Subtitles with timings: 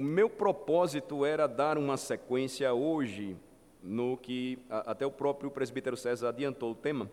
[0.00, 3.36] o meu propósito era dar uma sequência hoje
[3.82, 7.10] no que a, até o próprio presbítero César adiantou o tema,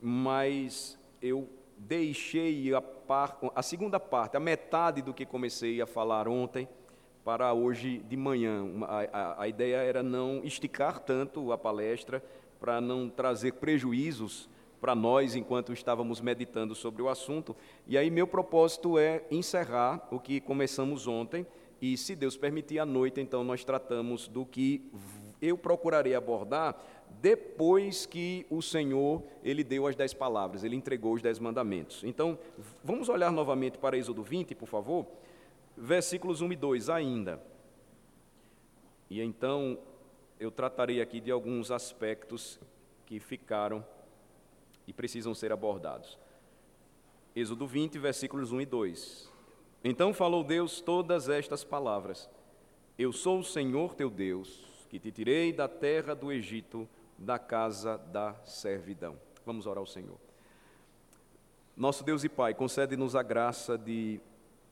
[0.00, 1.46] mas eu
[1.76, 6.66] deixei a, par, a segunda parte, a metade do que comecei a falar ontem,
[7.22, 8.64] para hoje de manhã.
[8.84, 12.22] A, a, a ideia era não esticar tanto a palestra,
[12.58, 14.48] para não trazer prejuízos
[14.80, 17.54] para nós enquanto estávamos meditando sobre o assunto.
[17.86, 21.46] E aí, meu propósito é encerrar o que começamos ontem,
[21.84, 24.90] e se Deus permitir, à noite, então, nós tratamos do que
[25.42, 26.82] eu procurarei abordar
[27.20, 32.02] depois que o Senhor ele deu as dez palavras, ele entregou os dez mandamentos.
[32.02, 32.38] Então,
[32.82, 35.06] vamos olhar novamente para Êxodo 20, por favor,
[35.76, 37.42] versículos 1 e 2 ainda.
[39.10, 39.78] E então
[40.40, 42.58] eu tratarei aqui de alguns aspectos
[43.04, 43.84] que ficaram
[44.86, 46.18] e precisam ser abordados.
[47.36, 49.33] Êxodo 20, versículos 1 e 2.
[49.86, 52.30] Então falou Deus todas estas palavras:
[52.98, 57.98] Eu sou o Senhor teu Deus, que te tirei da terra do Egito, da casa
[57.98, 59.14] da servidão.
[59.44, 60.16] Vamos orar ao Senhor.
[61.76, 64.20] Nosso Deus e Pai, concede-nos a graça de,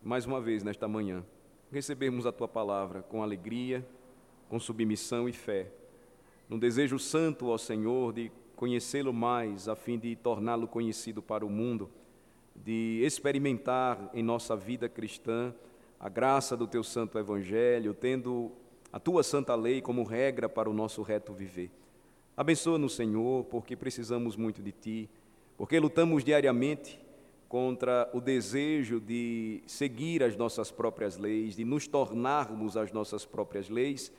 [0.02, 1.22] mais uma vez nesta manhã,
[1.70, 3.86] recebermos a tua palavra com alegria,
[4.48, 5.70] com submissão e fé,
[6.48, 11.50] num desejo santo ao Senhor de conhecê-lo mais, a fim de torná-lo conhecido para o
[11.50, 11.90] mundo,
[12.54, 15.54] de experimentar em nossa vida cristã
[15.98, 18.50] a graça do teu santo evangelho, tendo
[18.92, 21.70] a tua santa lei como regra para o nosso reto viver.
[22.36, 25.10] Abençoa-nos, Senhor, porque precisamos muito de ti,
[25.56, 26.98] porque lutamos diariamente
[27.48, 33.68] contra o desejo de seguir as nossas próprias leis, de nos tornarmos as nossas próprias
[33.68, 34.12] leis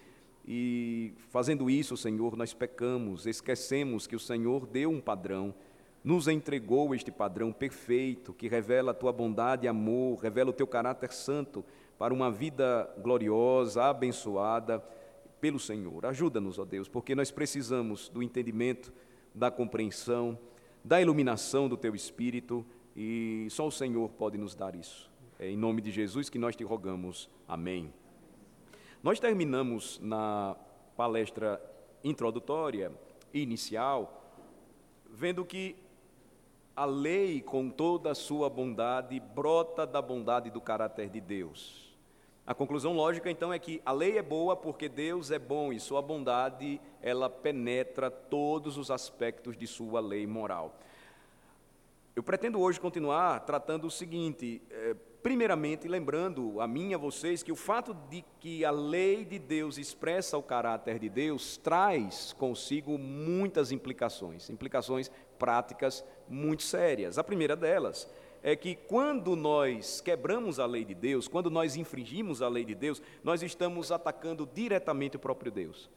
[0.45, 5.53] e fazendo isso, Senhor, nós pecamos, esquecemos que o Senhor deu um padrão,
[6.03, 10.67] nos entregou este padrão perfeito, que revela a tua bondade e amor, revela o teu
[10.67, 11.63] caráter santo
[11.97, 14.83] para uma vida gloriosa, abençoada
[15.39, 16.05] pelo Senhor.
[16.05, 18.91] Ajuda-nos, ó Deus, porque nós precisamos do entendimento,
[19.33, 20.37] da compreensão,
[20.83, 22.65] da iluminação do teu espírito
[22.95, 25.09] e só o Senhor pode nos dar isso.
[25.39, 27.29] É em nome de Jesus que nós te rogamos.
[27.47, 27.93] Amém.
[29.01, 30.55] Nós terminamos na
[30.95, 31.61] palestra
[32.03, 32.91] introdutória,
[33.33, 34.21] inicial,
[35.09, 35.75] vendo que
[36.75, 41.93] a lei, com toda a sua bondade, brota da bondade do caráter de Deus.
[42.45, 45.79] A conclusão lógica, então, é que a lei é boa porque Deus é bom e
[45.79, 50.77] sua bondade, ela penetra todos os aspectos de sua lei moral.
[52.15, 57.41] Eu pretendo hoje continuar tratando o seguinte, é, Primeiramente, lembrando a mim e a vocês
[57.41, 62.33] que o fato de que a lei de Deus expressa o caráter de Deus traz
[62.33, 67.17] consigo muitas implicações, implicações práticas muito sérias.
[67.17, 68.09] A primeira delas
[68.41, 72.75] é que quando nós quebramos a lei de Deus, quando nós infringimos a lei de
[72.75, 75.89] Deus, nós estamos atacando diretamente o próprio Deus.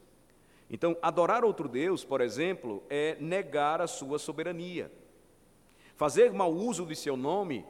[0.69, 4.91] Então, adorar outro Deus, por exemplo, é negar a sua soberania.
[5.95, 7.65] Fazer mau uso de seu nome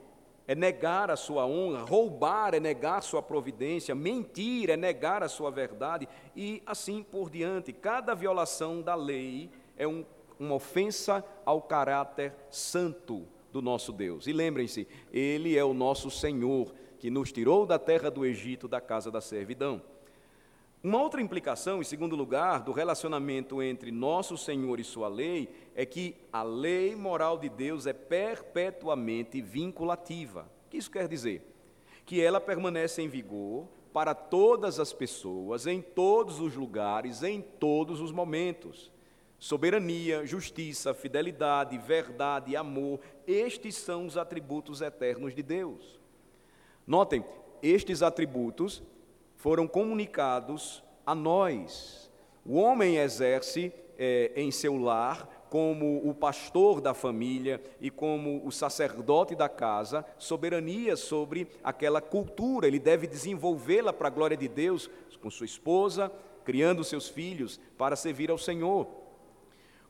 [0.48, 5.52] é negar a sua honra, roubar é negar sua providência, mentir é negar a sua
[5.52, 7.74] verdade e assim por diante.
[7.74, 10.06] Cada violação da lei é um,
[10.40, 14.28] uma ofensa ao caráter santo do nosso Deus.
[14.28, 18.82] E lembrem-se, Ele é o nosso Senhor, que nos tirou da terra do Egito, da
[18.82, 19.82] casa da servidão.
[20.84, 25.86] Uma outra implicação, em segundo lugar, do relacionamento entre nosso Senhor e sua lei é
[25.86, 30.50] que a lei moral de Deus é perpetuamente vinculativa.
[30.66, 31.42] O que isso quer dizer?
[32.06, 38.00] Que ela permanece em vigor para todas as pessoas, em todos os lugares, em todos
[38.00, 38.92] os momentos.
[39.40, 46.00] Soberania, justiça, fidelidade, verdade, amor, estes são os atributos eternos de Deus.
[46.86, 47.24] Notem,
[47.62, 48.82] estes atributos
[49.36, 52.10] foram comunicados a nós.
[52.46, 58.52] O homem exerce é, em seu lar, como o pastor da família e como o
[58.52, 62.68] sacerdote da casa, soberania sobre aquela cultura.
[62.68, 64.90] Ele deve desenvolvê-la para a glória de Deus,
[65.22, 66.12] com sua esposa,
[66.44, 68.88] criando seus filhos para servir ao Senhor.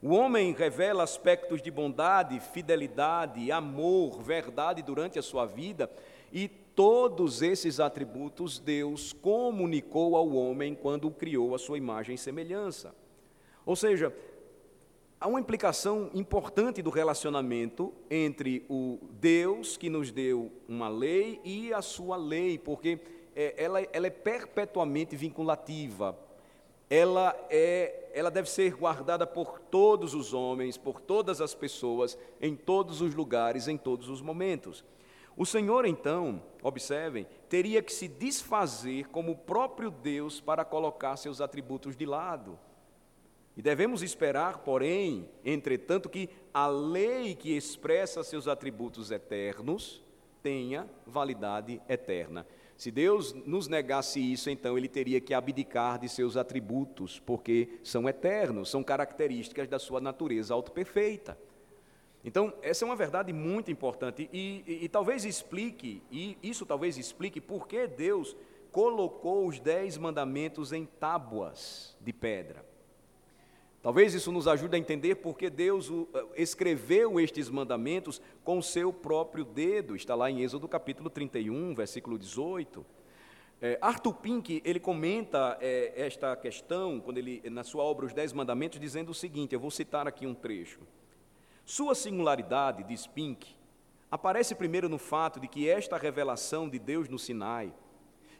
[0.02, 5.90] O homem revela aspectos de bondade, fidelidade, amor, verdade durante a sua vida
[6.32, 12.94] e todos esses atributos Deus comunicou ao homem quando criou a sua imagem e semelhança.
[13.66, 14.16] Ou seja,
[15.20, 21.74] há uma implicação importante do relacionamento entre o Deus que nos deu uma lei e
[21.74, 23.00] a sua lei, porque
[23.36, 26.16] é, ela, ela é perpetuamente vinculativa.
[26.90, 32.56] Ela, é, ela deve ser guardada por todos os homens, por todas as pessoas, em
[32.56, 34.84] todos os lugares, em todos os momentos.
[35.36, 41.42] O Senhor, então, observem, teria que se desfazer como o próprio Deus para colocar seus
[41.42, 42.58] atributos de lado.
[43.56, 50.04] E devemos esperar, porém, entretanto, que a lei que expressa seus atributos eternos
[50.42, 52.48] tenha validade eterna.
[52.78, 58.08] Se Deus nos negasse isso, então ele teria que abdicar de seus atributos, porque são
[58.08, 61.36] eternos, são características da sua natureza autoperfeita.
[62.24, 66.98] Então, essa é uma verdade muito importante e, e, e talvez explique, e isso talvez
[66.98, 68.36] explique por que Deus
[68.72, 72.64] colocou os dez mandamentos em tábuas de pedra.
[73.88, 78.62] Talvez isso nos ajude a entender por que Deus eh, escreveu estes mandamentos com o
[78.62, 79.96] seu próprio dedo.
[79.96, 82.86] Está lá em Êxodo capítulo 31, versículo 18.
[83.62, 88.34] É, Arthur Pink, ele comenta é, esta questão, quando ele, na sua obra Os Dez
[88.34, 90.82] Mandamentos, dizendo o seguinte, eu vou citar aqui um trecho.
[91.64, 93.56] Sua singularidade, diz Pink,
[94.12, 97.74] aparece primeiro no fato de que esta revelação de Deus no Sinai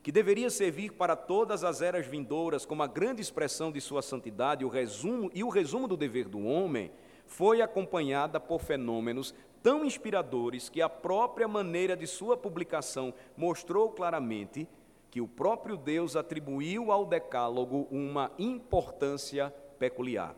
[0.08, 4.64] que deveria servir para todas as eras vindouras como a grande expressão de sua santidade
[4.64, 6.90] o resumo, e o resumo do dever do homem,
[7.26, 14.66] foi acompanhada por fenômenos tão inspiradores que a própria maneira de sua publicação mostrou claramente
[15.12, 20.34] que o próprio Deus atribuiu ao Decálogo uma importância peculiar.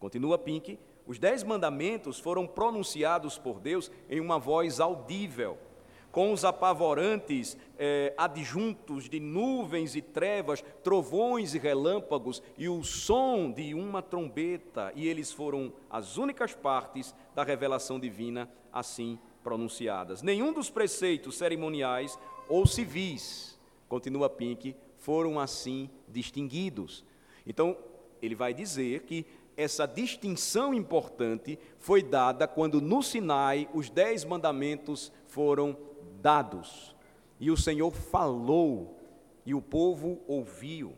[0.00, 5.58] Continua Pink, os dez mandamentos foram pronunciados por Deus em uma voz audível
[6.14, 13.50] com os apavorantes eh, adjuntos de nuvens e trevas, trovões e relâmpagos e o som
[13.50, 20.22] de uma trombeta, e eles foram as únicas partes da revelação divina assim pronunciadas.
[20.22, 22.16] Nenhum dos preceitos cerimoniais
[22.48, 23.58] ou civis,
[23.88, 27.04] continua Pink, foram assim distinguidos.
[27.44, 27.76] Então,
[28.22, 29.26] ele vai dizer que
[29.56, 35.76] essa distinção importante foi dada quando no Sinai os dez mandamentos foram
[36.24, 36.96] dados.
[37.38, 38.98] E o Senhor falou,
[39.44, 40.94] e o povo ouviu.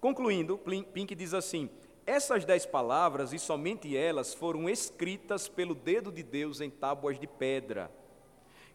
[0.00, 0.58] Concluindo,
[0.94, 1.68] Pink diz assim:
[2.06, 7.26] essas dez palavras, e somente elas, foram escritas pelo dedo de Deus em tábuas de
[7.26, 7.90] pedra.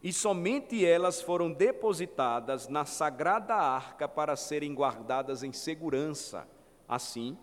[0.03, 6.47] E somente elas foram depositadas na sagrada arca para serem guardadas em segurança.
[6.87, 7.37] Assim,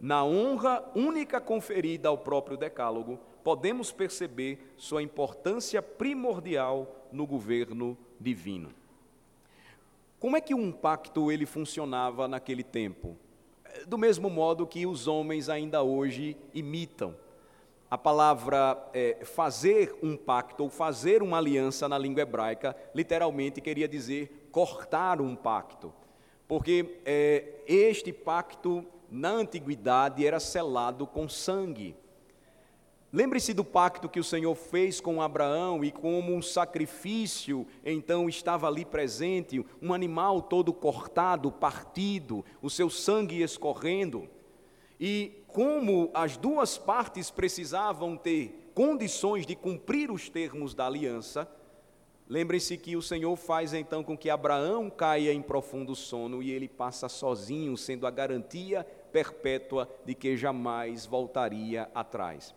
[0.00, 8.70] na honra única conferida ao próprio Decálogo, podemos perceber sua importância primordial no governo divino.
[10.18, 13.16] Como é que um pacto ele funcionava naquele tempo?
[13.86, 17.14] Do mesmo modo que os homens ainda hoje imitam.
[17.90, 23.88] A palavra é, fazer um pacto ou fazer uma aliança na língua hebraica literalmente queria
[23.88, 25.92] dizer cortar um pacto,
[26.46, 31.96] porque é, este pacto na antiguidade era selado com sangue.
[33.12, 38.68] Lembre-se do pacto que o Senhor fez com Abraão e como um sacrifício, então estava
[38.68, 44.28] ali presente um animal todo cortado, partido, o seu sangue escorrendo.
[45.00, 51.50] E como as duas partes precisavam ter condições de cumprir os termos da aliança,
[52.28, 56.68] lembre-se que o Senhor faz então com que Abraão caia em profundo sono e ele
[56.68, 62.54] passa sozinho, sendo a garantia perpétua de que jamais voltaria atrás.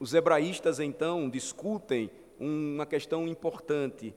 [0.00, 4.14] Os hebraístas então discutem uma questão importante.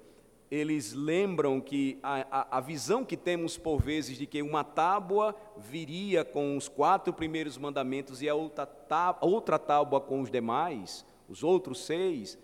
[0.49, 5.35] Eles lembram que a, a, a, visão que temos por vezes de que uma tábua
[5.57, 11.05] viria com os quatro primeiros mandamentos e a outra, tá, outra tábua com os demais,
[11.27, 12.37] os outros seis,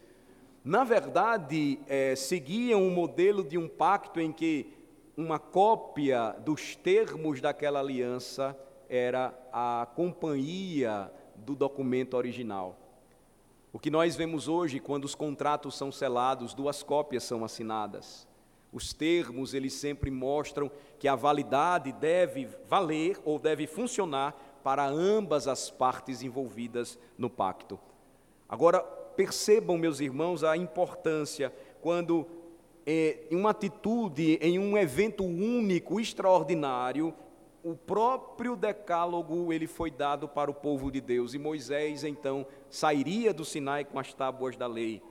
[0.63, 4.73] na verdade é, seguiam um modelo de um pacto em que
[5.17, 8.57] uma cópia dos termos daquela aliança
[8.89, 12.86] era a companhia do documento original.
[13.77, 18.27] O que nós vemos hoje, quando os contratos são selados, duas cópias são assinadas.
[18.73, 25.47] Os termos, eles sempre mostram que a validade deve valer ou deve funcionar para ambas
[25.47, 27.79] as partes envolvidas no pacto.
[28.49, 32.25] Agora, percebam, meus irmãos, a importância quando,
[32.83, 37.13] é, em uma atitude, em um evento único, extraordinário,
[37.69, 43.33] o próprio decálogo ele foi dado para o povo de Deus e Moisés então sairia
[43.33, 45.01] do Sinai com as tábuas da lei,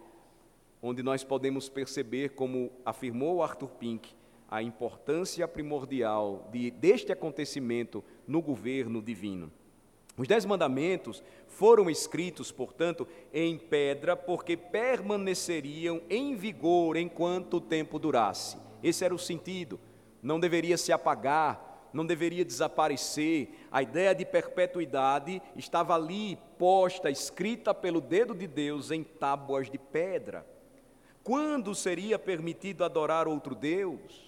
[0.80, 4.14] onde nós podemos perceber como afirmou Arthur Pink
[4.50, 9.52] a importância primordial de, deste acontecimento no governo divino.
[10.16, 17.98] Os dez mandamentos foram escritos, portanto, em pedra, porque permaneceriam em vigor enquanto o tempo
[17.98, 18.56] durasse.
[18.82, 19.78] Esse era o sentido.
[20.22, 21.65] Não deveria se apagar,
[21.96, 23.48] não deveria desaparecer.
[23.72, 29.78] A ideia de perpetuidade estava ali posta, escrita pelo dedo de Deus em tábuas de
[29.78, 30.46] pedra.
[31.24, 34.26] Quando seria permitido adorar outro Deus?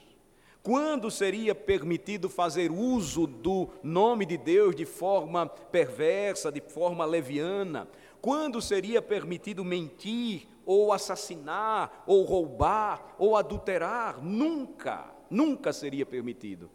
[0.63, 7.87] Quando seria permitido fazer uso do nome de Deus de forma perversa, de forma leviana?
[8.21, 14.23] Quando seria permitido mentir, ou assassinar, ou roubar, ou adulterar?
[14.23, 16.69] Nunca, nunca seria permitido.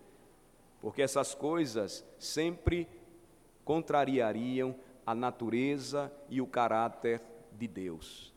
[0.84, 2.90] Porque essas coisas sempre
[3.64, 4.76] contrariariam
[5.06, 7.22] a natureza e o caráter
[7.54, 8.34] de Deus.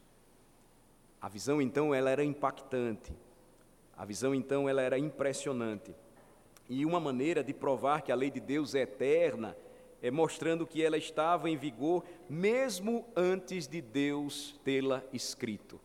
[1.20, 3.12] A visão então ela era impactante.
[3.96, 5.92] A visão então ela era impressionante.
[6.68, 9.56] E uma maneira de provar que a lei de Deus é eterna
[10.00, 15.80] é mostrando que ela estava em vigor mesmo antes de Deus tê-la escrito.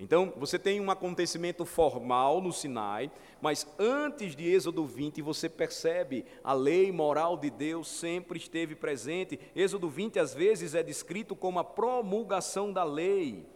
[0.00, 6.24] Então, você tem um acontecimento formal no Sinai, mas antes de Êxodo 20, você percebe
[6.42, 9.38] a lei moral de Deus sempre esteve presente.
[9.54, 13.46] Êxodo 20 às vezes é descrito como a promulgação da lei.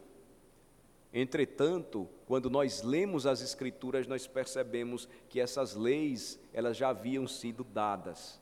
[1.14, 7.64] Entretanto, quando nós lemos as escrituras, nós percebemos que essas leis, elas já haviam sido
[7.64, 8.38] dadas.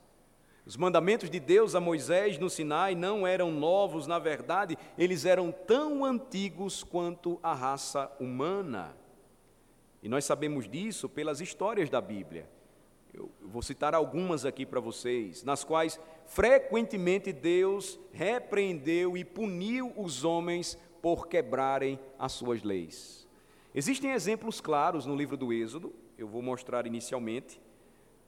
[0.65, 5.51] Os mandamentos de Deus a Moisés no Sinai não eram novos, na verdade, eles eram
[5.51, 8.97] tão antigos quanto a raça humana.
[10.03, 12.49] E nós sabemos disso pelas histórias da Bíblia.
[13.13, 20.25] Eu vou citar algumas aqui para vocês, nas quais frequentemente Deus repreendeu e puniu os
[20.25, 23.29] homens por quebrarem as suas leis.
[23.75, 27.61] Existem exemplos claros no livro do Êxodo, eu vou mostrar inicialmente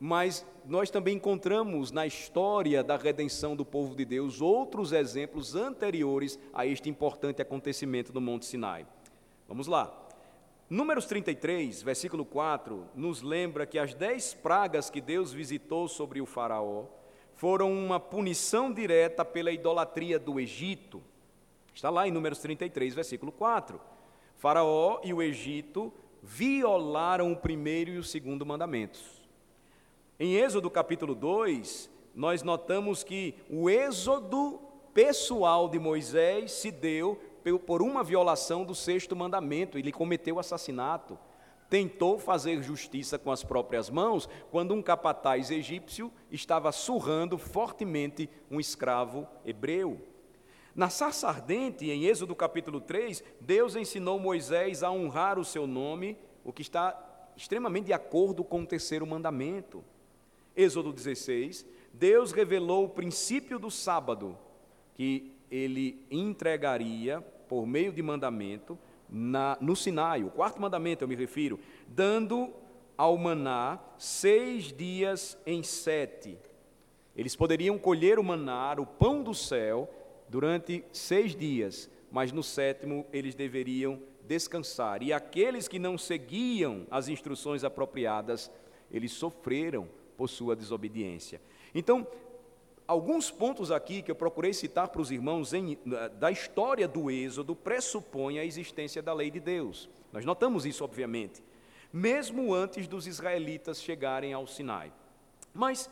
[0.07, 6.39] mas nós também encontramos na história da redenção do povo de Deus outros exemplos anteriores
[6.53, 8.87] a este importante acontecimento no Monte Sinai.
[9.49, 9.99] Vamos lá.
[10.69, 16.27] Números 33, versículo 4, nos lembra que as dez pragas que Deus visitou sobre o
[16.27, 16.85] Faraó
[17.35, 21.03] foram uma punição direta pela idolatria do Egito.
[21.75, 23.81] Está lá em Números 33, versículo 4.
[24.37, 25.91] Faraó e o Egito
[26.23, 29.24] violaram o primeiro e o segundo mandamentos.
[30.19, 34.61] Em Êxodo capítulo 2, nós notamos que o êxodo
[34.93, 37.21] pessoal de Moisés se deu
[37.67, 41.19] por uma violação do sexto mandamento, ele cometeu assassinato.
[41.69, 48.61] Tentou fazer justiça com as próprias mãos quando um capataz egípcio estava surrando fortemente um
[48.61, 50.01] escravo hebreu.
[50.77, 56.17] Na sarça ardente, em Êxodo capítulo 3, Deus ensinou Moisés a honrar o seu nome,
[56.45, 59.85] o que está extremamente de acordo com o terceiro mandamento.
[60.57, 64.37] Êxodo 16, Deus revelou o princípio do sábado,
[64.95, 71.15] que ele entregaria por meio de mandamento na, no Sinai, o quarto mandamento eu me
[71.15, 72.53] refiro, dando
[72.97, 76.39] ao maná seis dias em sete.
[77.17, 79.89] Eles poderiam colher o maná, o pão do céu,
[80.29, 85.03] durante seis dias, mas no sétimo eles deveriam descansar.
[85.03, 88.51] E aqueles que não seguiam as instruções apropriadas,
[88.91, 91.41] eles sofreram por sua desobediência.
[91.75, 92.07] Então,
[92.87, 95.79] alguns pontos aqui que eu procurei citar para os irmãos em,
[96.19, 99.89] da história do Êxodo pressupõem a existência da lei de Deus.
[100.13, 101.43] Nós notamos isso, obviamente,
[101.93, 104.93] mesmo antes dos israelitas chegarem ao Sinai.
[105.53, 105.89] Mas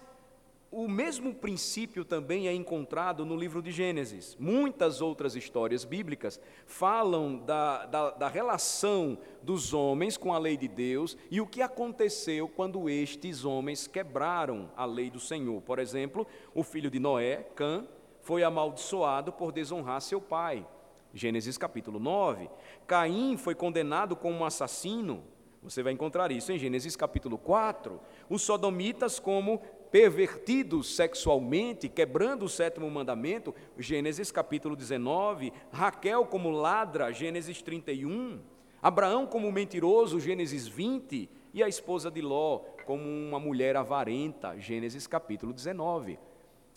[0.72, 4.34] o mesmo princípio também é encontrado no livro de Gênesis.
[4.40, 10.66] Muitas outras histórias bíblicas falam da, da, da, relação dos homens com a lei de
[10.66, 15.60] Deus e o que aconteceu quando estes homens quebraram a lei do Senhor.
[15.60, 17.86] Por exemplo, o filho de Noé, Cã,
[18.22, 20.66] foi amaldiçoado por desonrar seu pai.
[21.12, 22.48] Gênesis capítulo 9.
[22.86, 25.22] Caim foi condenado como assassino.
[25.62, 28.00] Você vai encontrar isso em Gênesis capítulo 4.
[28.30, 29.60] Os sodomitas como
[29.92, 38.40] pervertidos sexualmente, quebrando o sétimo mandamento, Gênesis capítulo 19, Raquel como ladra, Gênesis 31,
[38.80, 45.06] Abraão como mentiroso, Gênesis 20, e a esposa de Ló como uma mulher avarenta, Gênesis
[45.06, 46.18] capítulo 19.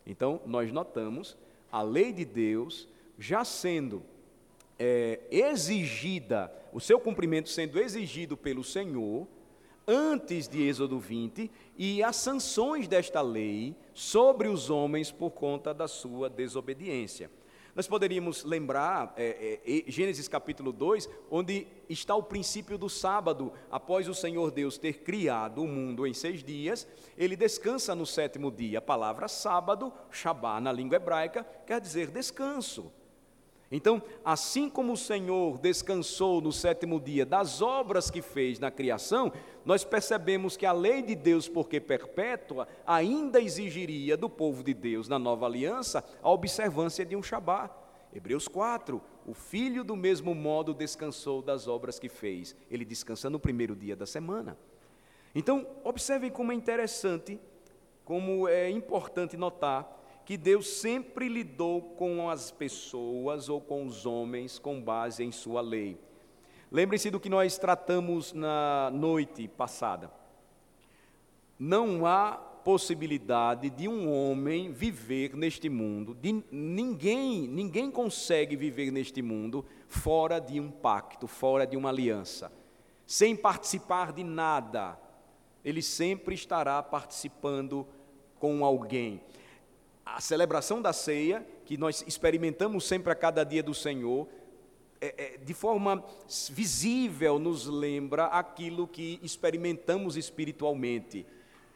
[0.05, 1.37] Então, nós notamos
[1.71, 4.03] a lei de Deus já sendo
[4.77, 9.25] é, exigida, o seu cumprimento sendo exigido pelo Senhor,
[9.87, 15.87] antes de Êxodo 20 e as sanções desta lei sobre os homens por conta da
[15.87, 17.29] sua desobediência.
[17.75, 23.51] Nós poderíamos lembrar é, é, Gênesis capítulo 2, onde está o princípio do sábado.
[23.69, 26.87] Após o Senhor Deus ter criado o mundo em seis dias,
[27.17, 28.79] ele descansa no sétimo dia.
[28.79, 32.93] A palavra sábado, Shabá na língua hebraica, quer dizer descanso.
[33.75, 39.33] Então, assim como o Senhor descansou no sétimo dia das obras que fez na criação,
[39.65, 45.09] nós percebemos que a lei de Deus, porque perpétua, ainda exigiria do povo de Deus
[45.09, 47.69] na nova aliança a observância de um Shabá.
[48.13, 52.55] Hebreus 4, o filho do mesmo modo descansou das obras que fez.
[52.71, 54.57] Ele descansa no primeiro dia da semana.
[55.35, 57.37] Então, observem como é interessante,
[58.05, 59.94] como é importante notar
[60.25, 65.61] que Deus sempre lidou com as pessoas ou com os homens com base em sua
[65.61, 65.99] lei.
[66.71, 70.11] Lembrem-se do que nós tratamos na noite passada.
[71.59, 72.31] Não há
[72.65, 80.39] possibilidade de um homem viver neste mundo, de ninguém, ninguém consegue viver neste mundo fora
[80.39, 82.51] de um pacto, fora de uma aliança,
[83.05, 84.99] sem participar de nada.
[85.63, 87.87] Ele sempre estará participando
[88.39, 89.21] com alguém.
[90.05, 94.27] A celebração da ceia, que nós experimentamos sempre a cada dia do Senhor,
[95.01, 96.03] é, é, de forma
[96.51, 101.25] visível nos lembra aquilo que experimentamos espiritualmente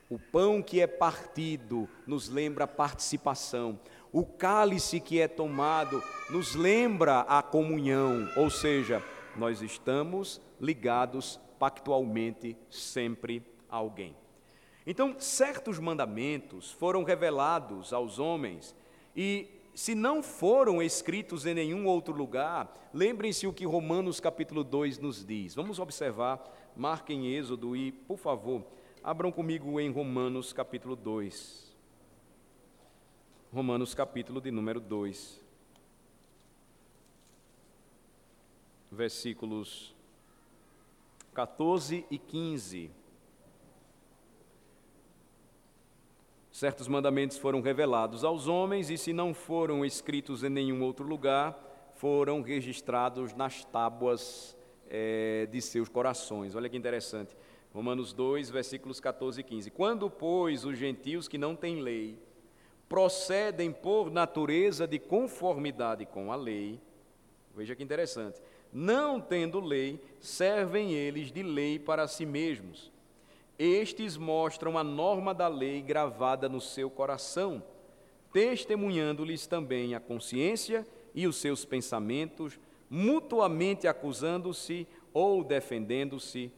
[0.10, 3.80] o pão que é partido nos lembra a participação.
[4.12, 9.04] O cálice que é tomado nos lembra a comunhão, ou seja,
[9.36, 14.16] nós estamos ligados pactualmente sempre a alguém.
[14.90, 18.76] Então, certos mandamentos foram revelados aos homens
[19.16, 24.98] e se não foram escritos em nenhum outro lugar, lembrem-se o que Romanos capítulo 2
[24.98, 25.54] nos diz.
[25.54, 26.44] Vamos observar,
[26.76, 28.66] marquem Êxodo e, por favor,
[29.02, 31.74] Abram comigo em Romanos capítulo 2.
[33.54, 35.40] Romanos capítulo de número 2.
[38.92, 39.96] Versículos
[41.34, 42.92] 14 e 15.
[46.60, 51.58] Certos mandamentos foram revelados aos homens, e se não foram escritos em nenhum outro lugar,
[51.94, 54.58] foram registrados nas tábuas
[54.90, 56.56] é, de seus corações.
[56.56, 57.34] Olha que interessante.
[57.74, 59.72] Romanos 2, versículos 14 e 15.
[59.72, 62.20] Quando, pois, os gentios que não têm lei
[62.90, 66.78] procedem por natureza de conformidade com a lei,
[67.56, 68.42] veja que interessante,
[68.74, 72.92] não tendo lei, servem eles de lei para si mesmos.
[73.60, 77.62] Estes mostram a norma da lei gravada no seu coração,
[78.34, 82.58] testemunhando-lhes também a consciência e os seus pensamentos,
[82.90, 86.52] mutuamente acusando-se ou defendendo-se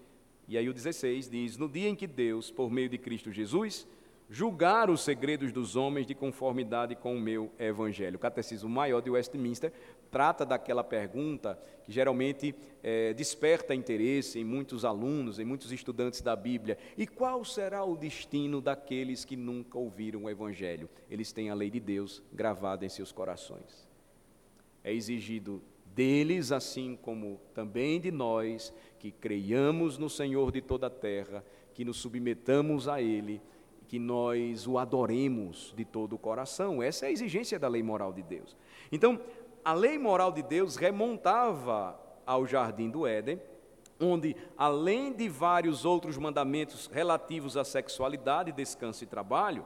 [0.52, 3.88] e aí o 16 diz: No dia em que Deus, por meio de Cristo Jesus,
[4.30, 8.18] julgar os segredos dos homens de conformidade com o meu evangelho.
[8.18, 9.72] O Catecismo Maior de Westminster
[10.12, 16.36] trata daquela pergunta que geralmente é, desperta interesse em muitos alunos, em muitos estudantes da
[16.36, 16.78] Bíblia.
[16.98, 20.90] E qual será o destino daqueles que nunca ouviram o evangelho?
[21.10, 23.88] Eles têm a lei de Deus gravada em seus corações.
[24.84, 25.62] É exigido
[25.96, 31.44] deles, assim como também de nós, que creiamos no Senhor de toda a terra,
[31.74, 33.42] que nos submetamos a Ele,
[33.88, 36.82] que nós o adoremos de todo o coração.
[36.82, 38.56] Essa é a exigência da lei moral de Deus.
[38.90, 39.20] Então,
[39.64, 43.42] a lei moral de Deus remontava ao jardim do Éden,
[44.00, 49.66] onde, além de vários outros mandamentos relativos à sexualidade, descanso e trabalho,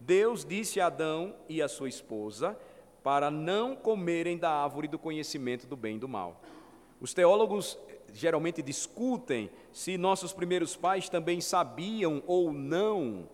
[0.00, 2.58] Deus disse a Adão e a sua esposa
[3.02, 6.40] para não comerem da árvore do conhecimento do bem e do mal.
[7.00, 7.78] Os teólogos
[8.12, 13.28] geralmente discutem se nossos primeiros pais também sabiam ou não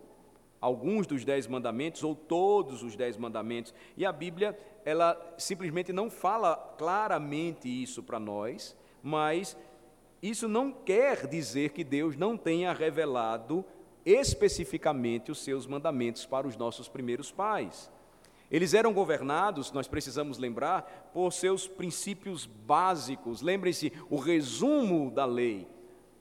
[0.60, 3.74] alguns dos dez mandamentos ou todos os dez mandamentos.
[3.96, 9.56] E a Bíblia, ela simplesmente não fala claramente isso para nós, mas
[10.22, 13.64] isso não quer dizer que Deus não tenha revelado
[14.04, 17.90] especificamente os seus mandamentos para os nossos primeiros pais.
[18.50, 23.40] Eles eram governados, nós precisamos lembrar, por seus princípios básicos.
[23.40, 25.66] Lembrem-se, o resumo da lei: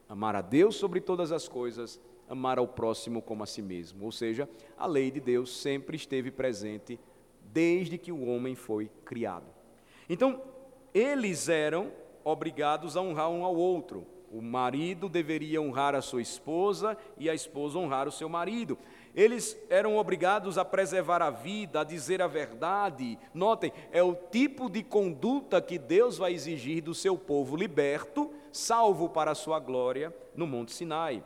[0.08, 4.06] amar a Deus sobre todas as coisas, amar ao próximo como a si mesmo.
[4.06, 7.00] Ou seja, a lei de Deus sempre esteve presente
[7.54, 9.46] desde que o homem foi criado.
[10.10, 10.42] Então,
[10.94, 11.92] eles eram
[12.24, 14.06] obrigados a honrar um ao outro.
[14.32, 18.80] O marido deveria honrar a sua esposa e a esposa honrar o seu marido.
[19.16, 23.20] Eles eram obrigados a preservar a vida, a dizer a verdade.
[23.32, 29.08] Notem, é o tipo de conduta que Deus vai exigir do seu povo liberto, salvo
[29.08, 31.24] para a sua glória, no Monte Sinai.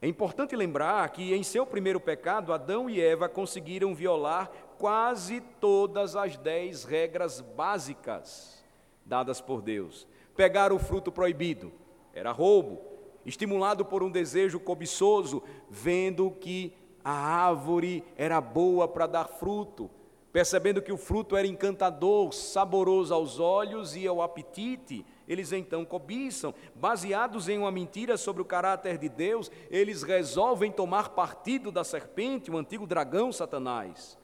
[0.00, 6.14] É importante lembrar que em seu primeiro pecado, Adão e Eva conseguiram violar quase todas
[6.14, 8.64] as dez regras básicas
[9.04, 10.06] dadas por Deus.
[10.36, 11.72] Pegar o fruto proibido
[12.14, 12.80] era roubo,
[13.26, 16.72] estimulado por um desejo cobiçoso, vendo que
[17.04, 19.90] a árvore era boa para dar fruto,
[20.32, 26.54] percebendo que o fruto era encantador, saboroso aos olhos e ao apetite, eles então cobiçam.
[26.74, 32.50] Baseados em uma mentira sobre o caráter de Deus, eles resolvem tomar partido da serpente,
[32.50, 34.17] o antigo dragão Satanás.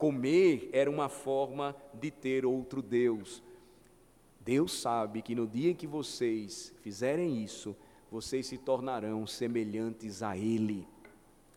[0.00, 3.42] Comer era uma forma de ter outro Deus.
[4.40, 7.76] Deus sabe que no dia em que vocês fizerem isso,
[8.10, 10.88] vocês se tornarão semelhantes a Ele,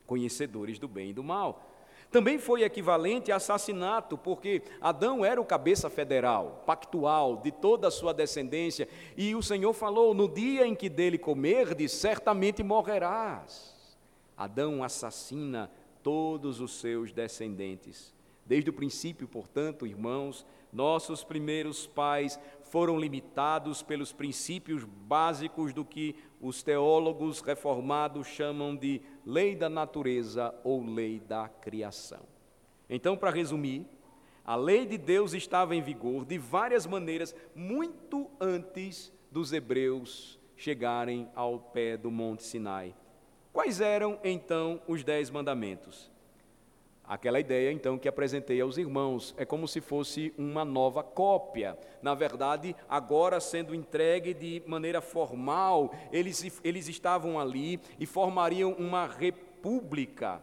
[0.06, 1.72] conhecedores do bem e do mal.
[2.12, 7.92] Também foi equivalente a assassinato, porque Adão era o cabeça federal, pactual, de toda a
[7.92, 13.98] sua descendência, e o Senhor falou: No dia em que dele comerdes, certamente morrerás.
[14.36, 15.72] Adão assassina
[16.04, 18.14] todos os seus descendentes.
[18.46, 26.16] Desde o princípio, portanto, irmãos, nossos primeiros pais foram limitados pelos princípios básicos do que
[26.42, 32.22] os teólogos reformados chamam de lei da natureza ou lei da criação.
[32.90, 33.88] Então, para resumir,
[34.44, 41.30] a lei de Deus estava em vigor de várias maneiras muito antes dos hebreus chegarem
[41.34, 42.94] ao pé do Monte Sinai.
[43.54, 46.12] Quais eram então os dez mandamentos?
[47.06, 51.78] Aquela ideia, então, que apresentei aos irmãos, é como se fosse uma nova cópia.
[52.02, 59.06] Na verdade, agora sendo entregue de maneira formal, eles, eles estavam ali e formariam uma
[59.06, 60.42] república,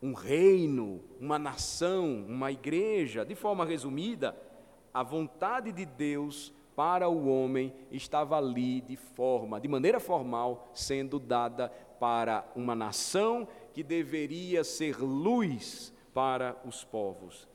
[0.00, 3.24] um reino, uma nação, uma igreja.
[3.24, 4.36] De forma resumida,
[4.92, 11.18] a vontade de Deus para o homem estava ali de forma, de maneira formal, sendo
[11.18, 17.48] dada para uma nação que deveria ser luz para os povos.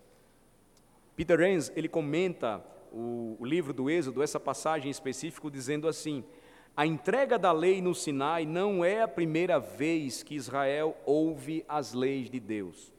[1.15, 6.23] Peter Enns, ele comenta o, o livro do Êxodo, essa passagem específica, dizendo assim:
[6.75, 11.93] a entrega da lei no Sinai não é a primeira vez que Israel ouve as
[11.93, 12.93] leis de Deus,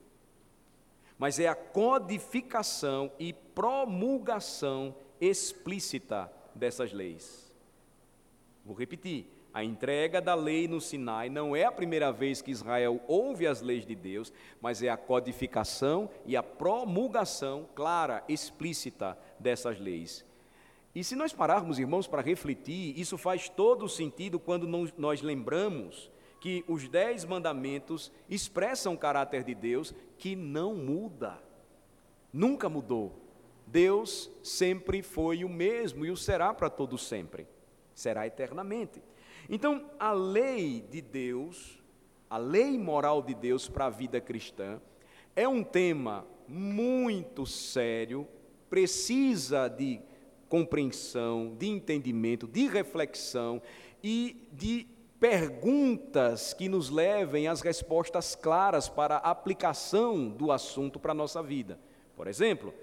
[1.19, 7.53] mas é a codificação e promulgação explícita dessas leis.
[8.65, 13.01] Vou repetir: a entrega da lei no Sinai não é a primeira vez que Israel
[13.09, 19.79] ouve as leis de Deus, mas é a codificação e a promulgação clara, explícita dessas
[19.81, 20.25] leis.
[20.95, 26.11] E se nós pararmos, irmãos, para refletir, isso faz todo sentido quando nós lembramos
[26.41, 31.39] que os dez mandamentos expressam o caráter de Deus que não muda,
[32.33, 33.13] nunca mudou.
[33.67, 37.47] Deus sempre foi o mesmo e o será para todo sempre,
[37.95, 39.01] será eternamente.
[39.48, 41.79] Então, a lei de Deus,
[42.29, 44.81] a lei moral de Deus para a vida cristã,
[45.35, 48.26] é um tema muito sério,
[48.68, 50.00] precisa de
[50.48, 53.62] compreensão, de entendimento, de reflexão
[54.03, 54.87] e de
[55.20, 61.42] perguntas que nos levem às respostas claras para a aplicação do assunto para a nossa
[61.42, 61.79] vida.
[62.16, 62.74] Por exemplo,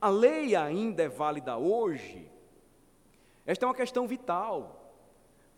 [0.00, 2.30] a lei ainda é válida hoje?
[3.46, 4.77] Esta é uma questão vital.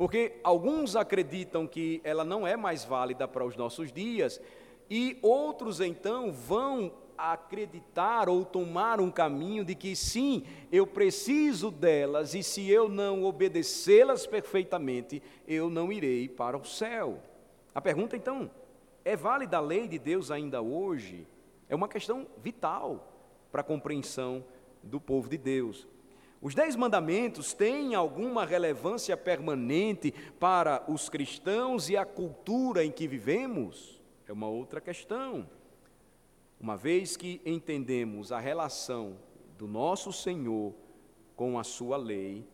[0.01, 4.41] Porque alguns acreditam que ela não é mais válida para os nossos dias,
[4.89, 12.33] e outros então vão acreditar ou tomar um caminho de que sim, eu preciso delas
[12.33, 17.19] e se eu não obedecê-las perfeitamente, eu não irei para o céu.
[17.75, 18.51] A pergunta então,
[19.05, 21.27] é válida a lei de Deus ainda hoje?
[21.69, 23.07] É uma questão vital
[23.53, 24.43] para a compreensão
[24.83, 25.87] do povo de Deus.
[26.43, 33.07] Os Dez Mandamentos têm alguma relevância permanente para os cristãos e a cultura em que
[33.07, 34.01] vivemos?
[34.27, 35.47] É uma outra questão.
[36.59, 39.19] Uma vez que entendemos a relação
[39.59, 40.73] do nosso Senhor
[41.37, 42.47] com a Sua lei,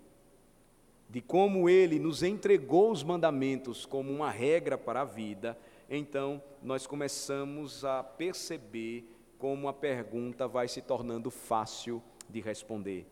[1.09, 5.57] de como Ele nos entregou os mandamentos como uma regra para a vida,
[5.89, 13.07] então nós começamos a perceber como a pergunta vai se tornando fácil de responder.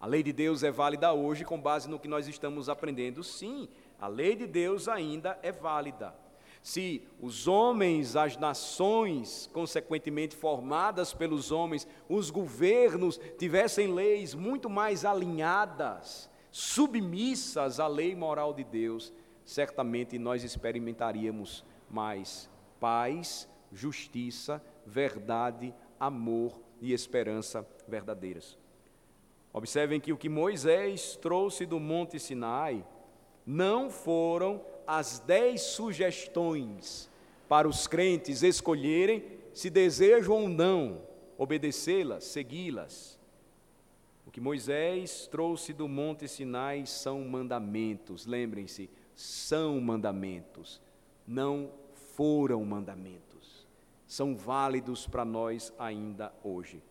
[0.00, 3.22] A lei de Deus é válida hoje com base no que nós estamos aprendendo?
[3.22, 3.68] Sim,
[4.00, 6.14] a lei de Deus ainda é válida.
[6.62, 15.04] Se os homens, as nações, consequentemente formadas pelos homens, os governos tivessem leis muito mais
[15.04, 19.12] alinhadas, submissas à lei moral de Deus,
[19.44, 28.59] certamente nós experimentaríamos mais paz, justiça, verdade, amor e esperança verdadeiras.
[29.52, 32.84] Observem que o que Moisés trouxe do Monte Sinai
[33.44, 37.10] não foram as dez sugestões
[37.48, 41.02] para os crentes escolherem se desejam ou não
[41.36, 43.18] obedecê-las, segui-las.
[44.26, 50.80] O que Moisés trouxe do Monte Sinai são mandamentos, lembrem-se, são mandamentos,
[51.26, 51.70] não
[52.14, 53.66] foram mandamentos.
[54.06, 56.82] São válidos para nós ainda hoje.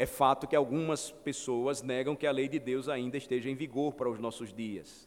[0.00, 3.92] É fato que algumas pessoas negam que a lei de Deus ainda esteja em vigor
[3.92, 5.06] para os nossos dias.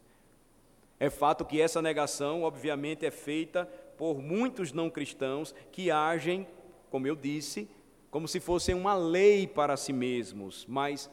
[1.00, 3.66] É fato que essa negação, obviamente, é feita
[3.98, 6.46] por muitos não cristãos que agem,
[6.92, 7.68] como eu disse,
[8.12, 11.10] como se fossem uma lei para si mesmos, mas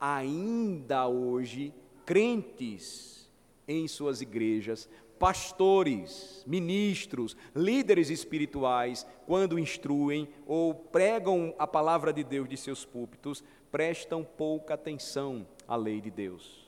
[0.00, 1.74] ainda hoje
[2.06, 3.28] crentes
[3.68, 12.48] em suas igrejas, pastores, ministros, líderes espirituais, quando instruem ou pregam a palavra de Deus
[12.48, 16.66] de seus púlpitos, prestam pouca atenção à lei de Deus.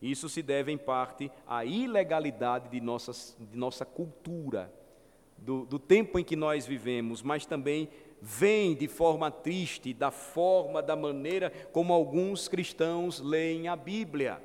[0.00, 4.72] Isso se deve, em parte, à ilegalidade de, nossas, de nossa cultura,
[5.38, 7.88] do, do tempo em que nós vivemos, mas também
[8.20, 14.40] vem de forma triste da forma, da maneira como alguns cristãos leem a Bíblia.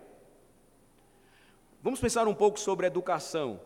[1.81, 3.59] Vamos pensar um pouco sobre educação.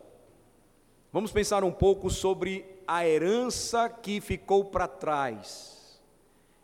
[1.12, 6.00] Vamos pensar um pouco sobre a herança que ficou para trás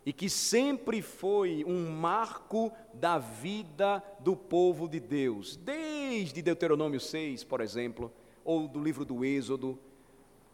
[0.05, 7.45] e que sempre foi um marco da vida do povo de Deus, desde Deuteronômio 6,
[7.45, 8.11] por exemplo,
[8.45, 9.79] ou do livro do Êxodo,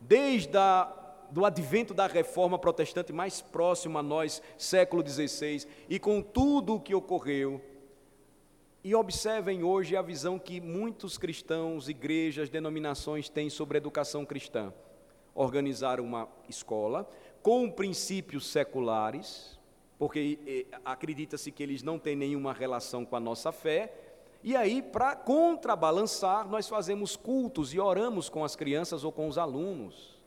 [0.00, 6.22] desde a do advento da reforma protestante mais próximo a nós, século XVI, e com
[6.22, 7.60] tudo o que ocorreu.
[8.84, 14.74] E observem hoje a visão que muitos cristãos, igrejas, denominações têm sobre a educação cristã.
[15.34, 17.08] Organizar uma escola
[17.42, 19.58] com princípios seculares,
[19.98, 23.90] porque acredita-se que eles não têm nenhuma relação com a nossa fé,
[24.42, 29.38] e aí, para contrabalançar, nós fazemos cultos e oramos com as crianças ou com os
[29.38, 30.22] alunos.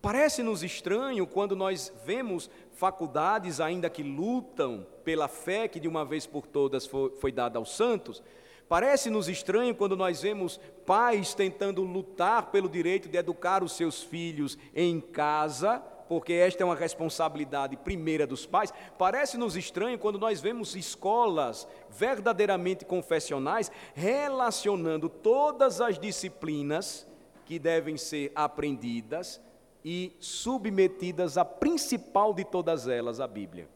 [0.00, 6.26] Parece-nos estranho quando nós vemos faculdades ainda que lutam pela fé que de uma vez
[6.26, 8.22] por todas foi, foi dada aos santos.
[8.68, 14.58] Parece-nos estranho quando nós vemos pais tentando lutar pelo direito de educar os seus filhos
[14.74, 18.74] em casa, porque esta é uma responsabilidade primeira dos pais.
[18.98, 27.06] Parece-nos estranho quando nós vemos escolas verdadeiramente confessionais relacionando todas as disciplinas
[27.46, 29.40] que devem ser aprendidas
[29.88, 33.68] e submetidas à principal de todas elas, a Bíblia,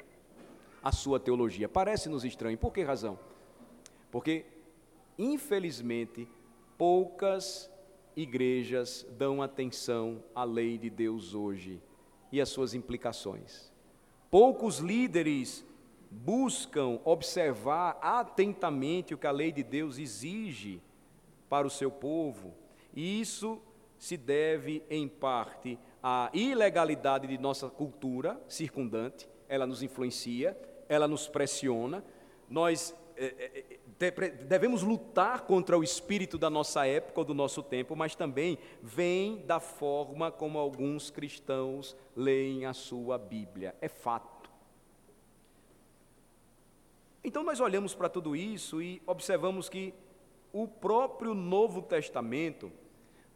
[0.82, 1.68] a sua teologia.
[1.68, 2.58] Parece-nos estranho.
[2.58, 3.16] Por que razão?
[4.10, 4.44] Porque,
[5.16, 6.28] infelizmente,
[6.76, 7.70] poucas
[8.16, 11.80] igrejas dão atenção à lei de Deus hoje
[12.32, 13.72] e às suas implicações.
[14.28, 15.64] Poucos líderes
[16.10, 20.82] buscam observar atentamente o que a lei de Deus exige
[21.48, 22.52] para o seu povo,
[22.92, 23.62] e isso
[23.96, 30.56] se deve, em parte, a ilegalidade de nossa cultura circundante, ela nos influencia,
[30.88, 32.04] ela nos pressiona.
[32.48, 37.94] Nós é, é, devemos lutar contra o espírito da nossa época ou do nosso tempo,
[37.94, 43.74] mas também vem da forma como alguns cristãos leem a sua Bíblia.
[43.80, 44.50] É fato.
[47.22, 49.92] Então nós olhamos para tudo isso e observamos que
[50.50, 52.72] o próprio Novo Testamento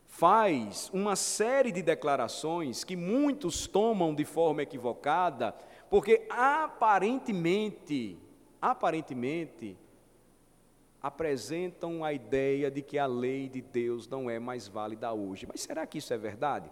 [0.07, 5.55] faz uma série de declarações que muitos tomam de forma equivocada,
[5.91, 8.19] porque aparentemente,
[8.61, 9.77] aparentemente,
[11.03, 15.47] apresentam a ideia de que a lei de Deus não é mais válida hoje.
[15.47, 16.71] Mas será que isso é verdade?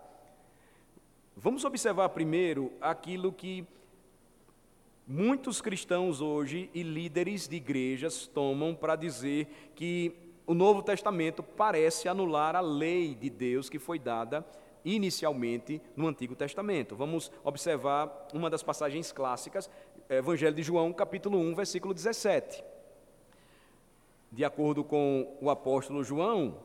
[1.36, 3.66] Vamos observar primeiro aquilo que
[5.06, 10.14] muitos cristãos hoje e líderes de igrejas tomam para dizer que
[10.52, 14.46] o Novo Testamento parece anular a lei de Deus que foi dada
[14.84, 16.94] inicialmente no Antigo Testamento.
[16.94, 19.70] Vamos observar uma das passagens clássicas,
[20.10, 22.62] Evangelho de João, capítulo 1, versículo 17.
[24.30, 26.58] De acordo com o apóstolo João,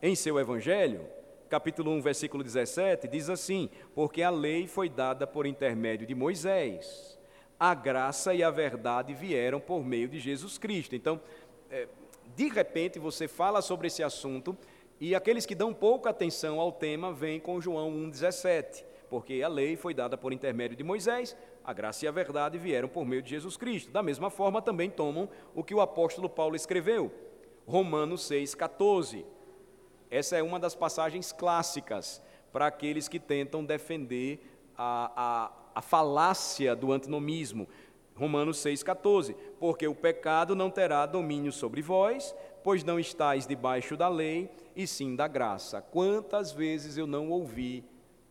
[0.00, 1.04] em seu Evangelho,
[1.50, 7.18] capítulo 1, versículo 17, diz assim: Porque a lei foi dada por intermédio de Moisés,
[7.60, 10.96] a graça e a verdade vieram por meio de Jesus Cristo.
[10.96, 11.20] Então,
[11.70, 11.86] é,
[12.38, 14.56] de repente você fala sobre esse assunto
[15.00, 19.74] e aqueles que dão pouca atenção ao tema vêm com João 1,17, porque a lei
[19.74, 23.30] foi dada por intermédio de Moisés, a graça e a verdade vieram por meio de
[23.30, 23.90] Jesus Cristo.
[23.90, 27.12] Da mesma forma, também tomam o que o apóstolo Paulo escreveu,
[27.66, 29.24] Romanos 6,14.
[30.08, 32.22] Essa é uma das passagens clássicas
[32.52, 34.38] para aqueles que tentam defender
[34.76, 37.66] a, a, a falácia do antinomismo.
[38.18, 39.34] Romanos 6,14.
[39.58, 44.86] Porque o pecado não terá domínio sobre vós, pois não estáis debaixo da lei, e
[44.86, 45.80] sim da graça.
[45.80, 47.84] Quantas vezes eu não ouvi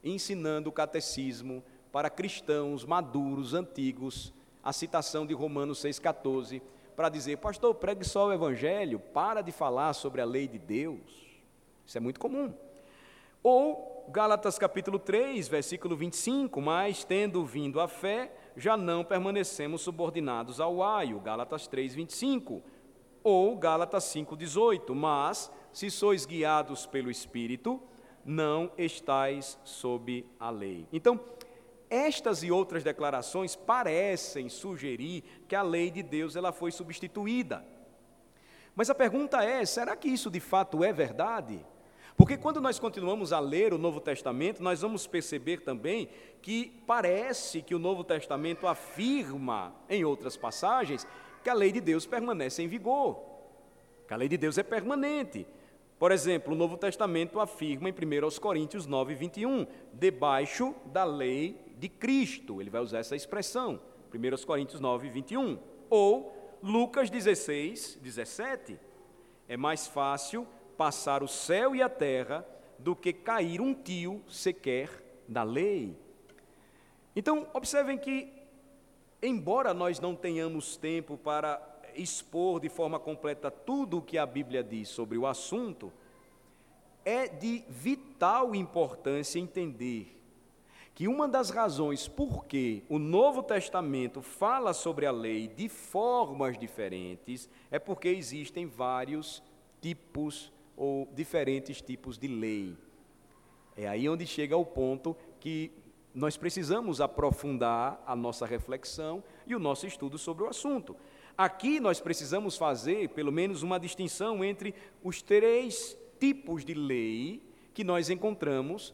[0.04, 6.62] ensinando o catecismo para cristãos maduros, antigos, a citação de Romanos 6,14,
[6.95, 11.00] para dizer, pastor, pregue só o evangelho, para de falar sobre a lei de Deus.
[11.86, 12.54] Isso é muito comum.
[13.41, 20.60] Ou Gálatas capítulo 3, versículo 25, mas tendo vindo a fé, já não permanecemos subordinados
[20.60, 22.62] ao aio, Gálatas 3, 25,
[23.24, 27.82] ou Gálatas 5, 18, mas se sois guiados pelo Espírito,
[28.26, 30.86] não estais sob a lei.
[30.91, 31.17] Então,
[31.89, 37.65] Estas e outras declarações parecem sugerir que a lei de Deus ela foi substituída.
[38.76, 41.65] Mas a pergunta é: será que isso de fato é verdade?
[42.18, 46.10] Porque quando nós continuamos a ler o Novo Testamento, nós vamos perceber também
[46.42, 51.06] que parece que o Novo Testamento afirma, em outras passagens,
[51.44, 53.24] que a lei de Deus permanece em vigor,
[54.08, 55.46] que a lei de Deus é permanente.
[56.00, 61.88] Por exemplo, o Novo Testamento afirma em 1 Coríntios 9, 21, debaixo da lei de
[61.88, 62.60] Cristo.
[62.60, 63.80] Ele vai usar essa expressão,
[64.12, 65.60] 1 Coríntios 9, 21.
[65.88, 68.80] Ou Lucas 16, 17.
[69.48, 72.46] É mais fácil passar o céu e a terra
[72.78, 74.90] do que cair um tio sequer
[75.28, 75.98] da lei.
[77.16, 78.32] Então, observem que,
[79.22, 81.60] embora nós não tenhamos tempo para
[81.96, 85.92] expor de forma completa tudo o que a Bíblia diz sobre o assunto,
[87.04, 90.13] é de vital importância entender
[90.94, 96.58] que uma das razões por que o Novo Testamento fala sobre a lei de formas
[96.58, 99.44] diferentes é porque existem vários
[99.80, 102.78] tipos ou diferentes tipos de lei.
[103.76, 105.72] É aí onde chega o ponto que
[106.13, 110.96] nós precisamos aprofundar a nossa reflexão e o nosso estudo sobre o assunto.
[111.38, 117.84] Aqui nós precisamos fazer, pelo menos, uma distinção entre os três tipos de lei que
[117.84, 118.94] nós encontramos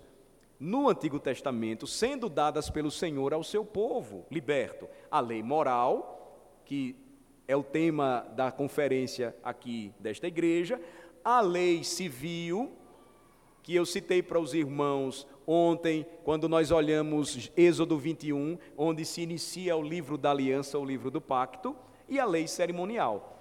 [0.59, 4.89] no Antigo Testamento, sendo dadas pelo Senhor ao seu povo liberto.
[5.09, 6.95] A lei moral, que
[7.47, 10.79] é o tema da conferência aqui desta igreja,
[11.23, 12.71] a lei civil,
[13.61, 19.75] que eu citei para os irmãos ontem, quando nós olhamos Êxodo 21, onde se inicia
[19.75, 21.75] o livro da aliança, o livro do pacto,
[22.09, 23.33] e a lei cerimonial.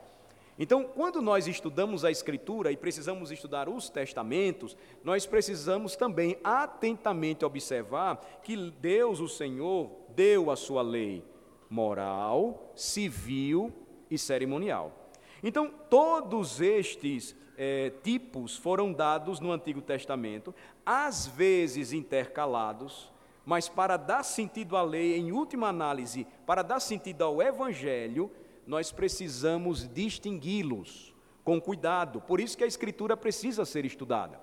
[0.58, 7.44] Então, quando nós estudamos a Escritura e precisamos estudar os testamentos, nós precisamos também atentamente
[7.44, 11.24] observar que Deus, o Senhor, deu a sua lei
[11.68, 13.72] moral, civil
[14.10, 15.10] e cerimonial.
[15.42, 23.10] Então, todos estes é, tipos foram dados no Antigo Testamento, às vezes intercalados,
[23.44, 28.30] mas para dar sentido à lei, em última análise, para dar sentido ao Evangelho,
[28.66, 31.12] nós precisamos distingui-los
[31.44, 32.20] com cuidado.
[32.20, 34.40] Por isso que a Escritura precisa ser estudada.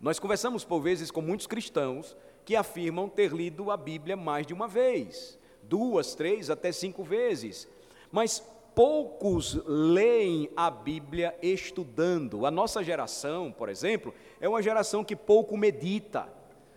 [0.00, 4.54] Nós conversamos por vezes com muitos cristãos que afirmam ter lido a Bíblia mais de
[4.54, 7.68] uma vez, duas, três, até cinco vezes.
[8.10, 8.42] Mas
[8.74, 12.46] poucos leem a Bíblia estudando.
[12.46, 16.28] A nossa geração, por exemplo, é uma geração que pouco medita.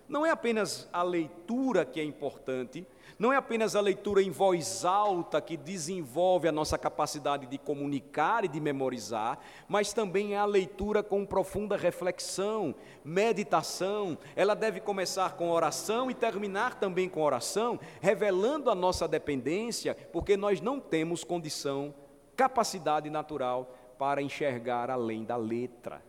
[0.07, 2.85] Não é apenas a leitura que é importante,
[3.17, 8.43] não é apenas a leitura em voz alta que desenvolve a nossa capacidade de comunicar
[8.43, 12.73] e de memorizar, mas também é a leitura com profunda reflexão,
[13.03, 14.17] meditação.
[14.35, 20.35] Ela deve começar com oração e terminar também com oração, revelando a nossa dependência, porque
[20.35, 21.93] nós não temos condição,
[22.35, 26.03] capacidade natural para enxergar além da letra.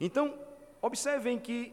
[0.00, 0.34] Então,
[0.80, 1.72] observem que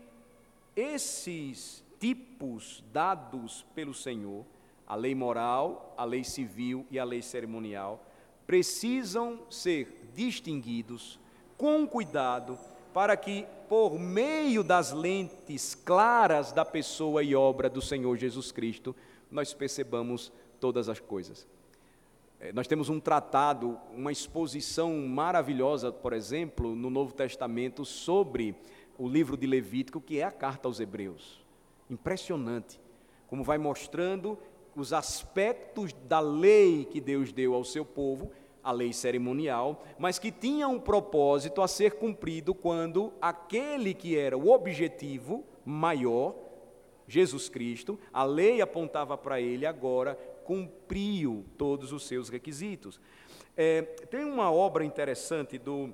[0.75, 4.45] esses tipos dados pelo Senhor,
[4.87, 8.03] a lei moral, a lei civil e a lei cerimonial,
[8.47, 11.19] precisam ser distinguidos
[11.57, 12.57] com cuidado
[12.93, 18.95] para que, por meio das lentes claras da pessoa e obra do Senhor Jesus Cristo,
[19.29, 21.45] nós percebamos todas as coisas.
[22.39, 28.55] É, nós temos um tratado, uma exposição maravilhosa, por exemplo, no Novo Testamento sobre
[28.97, 31.43] o livro de Levítico, que é a carta aos Hebreus.
[31.89, 32.79] Impressionante
[33.29, 34.39] como vai mostrando
[34.75, 38.31] os aspectos da lei que Deus deu ao seu povo,
[38.63, 44.37] a lei cerimonial, mas que tinha um propósito a ser cumprido quando aquele que era
[44.37, 46.35] o objetivo maior,
[47.07, 52.99] Jesus Cristo, a lei apontava para ele agora, cumpriu todos os seus requisitos.
[53.55, 55.93] É, tem uma obra interessante do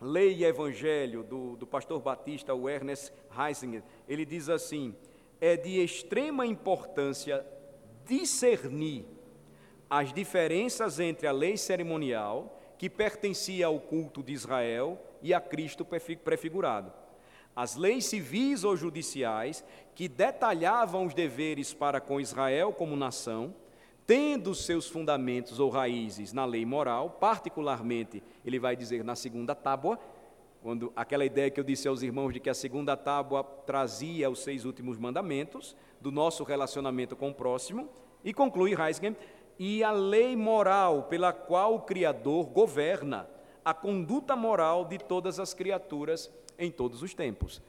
[0.00, 4.94] Lei e Evangelho, do, do pastor batista, Ernest Heisinger, ele diz assim:
[5.42, 7.44] é de extrema importância
[8.06, 9.04] discernir
[9.90, 15.84] as diferenças entre a lei cerimonial, que pertencia ao culto de Israel, e a Cristo
[15.84, 16.92] prefigurado.
[17.56, 19.64] As leis civis ou judiciais,
[19.96, 23.52] que detalhavam os deveres para com Israel como nação,
[24.06, 29.98] tendo seus fundamentos ou raízes na lei moral, particularmente, ele vai dizer na segunda tábua,
[30.62, 34.38] quando aquela ideia que eu disse aos irmãos de que a segunda tábua trazia os
[34.38, 37.88] seis últimos mandamentos do nosso relacionamento com o próximo,
[38.24, 39.16] e conclui Heisgen,
[39.58, 43.28] e a lei moral pela qual o Criador governa
[43.64, 47.60] a conduta moral de todas as criaturas em todos os tempos.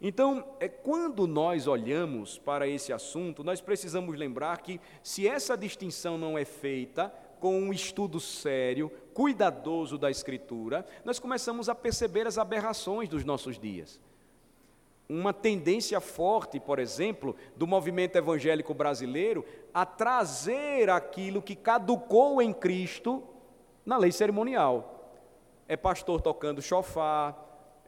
[0.00, 6.18] Então, é, quando nós olhamos para esse assunto, nós precisamos lembrar que, se essa distinção
[6.18, 12.38] não é feita com um estudo sério, cuidadoso da Escritura, nós começamos a perceber as
[12.38, 14.00] aberrações dos nossos dias.
[15.08, 19.44] Uma tendência forte, por exemplo, do movimento evangélico brasileiro
[19.74, 23.22] a trazer aquilo que caducou em Cristo
[23.84, 25.10] na lei cerimonial.
[25.68, 27.36] É pastor tocando chofar,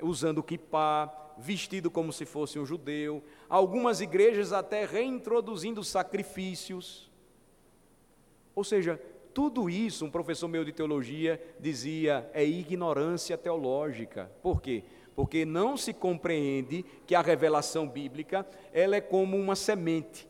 [0.01, 7.11] usando kippah, vestido como se fosse um judeu, algumas igrejas até reintroduzindo sacrifícios.
[8.55, 9.01] Ou seja,
[9.35, 14.31] tudo isso, um professor meu de teologia dizia, é ignorância teológica.
[14.41, 14.85] Por quê?
[15.17, 20.29] Porque não se compreende que a revelação bíblica, ela é como uma semente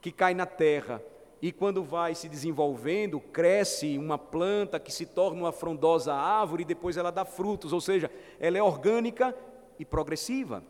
[0.00, 1.02] que cai na terra
[1.42, 6.66] e quando vai se desenvolvendo, cresce uma planta que se torna uma frondosa árvore e
[6.66, 8.08] depois ela dá frutos, ou seja,
[8.38, 9.36] ela é orgânica
[9.76, 10.62] e progressiva.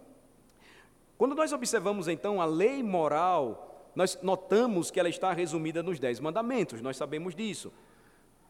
[1.18, 6.18] Quando nós observamos então a lei moral, nós notamos que ela está resumida nos Dez
[6.18, 7.72] Mandamentos, nós sabemos disso.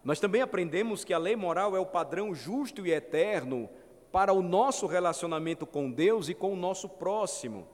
[0.05, 3.68] Nós também aprendemos que a lei moral é o padrão justo e eterno
[4.11, 7.66] para o nosso relacionamento com Deus e com o nosso próximo.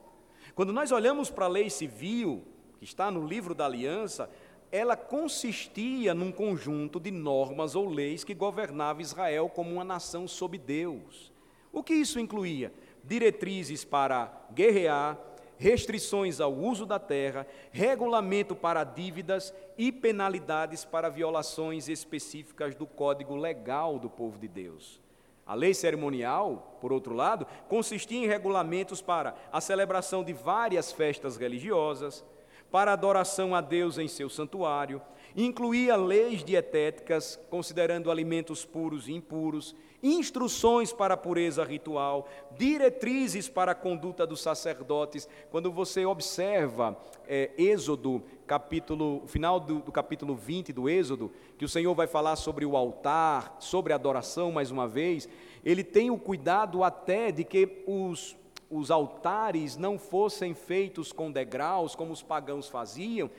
[0.55, 2.43] Quando nós olhamos para a lei civil,
[2.77, 4.29] que está no livro da aliança,
[4.71, 10.57] ela consistia num conjunto de normas ou leis que governava Israel como uma nação sob
[10.57, 11.33] Deus.
[11.71, 12.71] O que isso incluía?
[13.03, 15.19] Diretrizes para guerrear,
[15.59, 23.35] restrições ao uso da terra, regulamento para dívidas e penalidades para violações específicas do código
[23.35, 25.01] legal do povo de Deus.
[25.45, 31.35] A lei cerimonial, por outro lado, consistia em regulamentos para a celebração de várias festas
[31.35, 32.23] religiosas,
[32.71, 35.01] para adoração a Deus em seu santuário,
[35.35, 43.73] incluía leis dietéticas, considerando alimentos puros e impuros, instruções para a pureza ritual, diretrizes para
[43.73, 45.27] a conduta dos sacerdotes.
[45.51, 46.97] Quando você observa
[47.27, 52.35] é, Êxodo, capítulo, final do, do capítulo 20 do Êxodo, que o Senhor vai falar
[52.35, 55.27] sobre o altar, sobre a adoração mais uma vez,
[55.63, 58.37] ele tem o cuidado até de que os,
[58.69, 63.29] os altares não fossem feitos com degraus, como os pagãos faziam,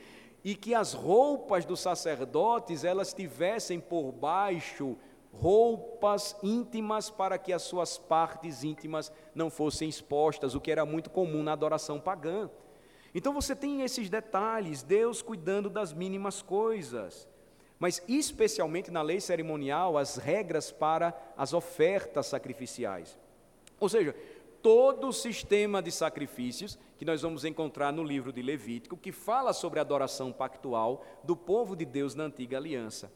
[0.43, 4.97] e que as roupas dos sacerdotes elas tivessem por baixo
[5.33, 11.11] roupas íntimas para que as suas partes íntimas não fossem expostas, o que era muito
[11.11, 12.51] comum na adoração pagã.
[13.14, 17.28] Então você tem esses detalhes, Deus cuidando das mínimas coisas,
[17.78, 23.18] mas especialmente na lei cerimonial, as regras para as ofertas sacrificiais.
[23.78, 24.14] Ou seja,
[24.63, 29.53] todo o sistema de sacrifícios que nós vamos encontrar no livro de Levítico, que fala
[29.53, 33.13] sobre a adoração pactual do povo de Deus na antiga aliança.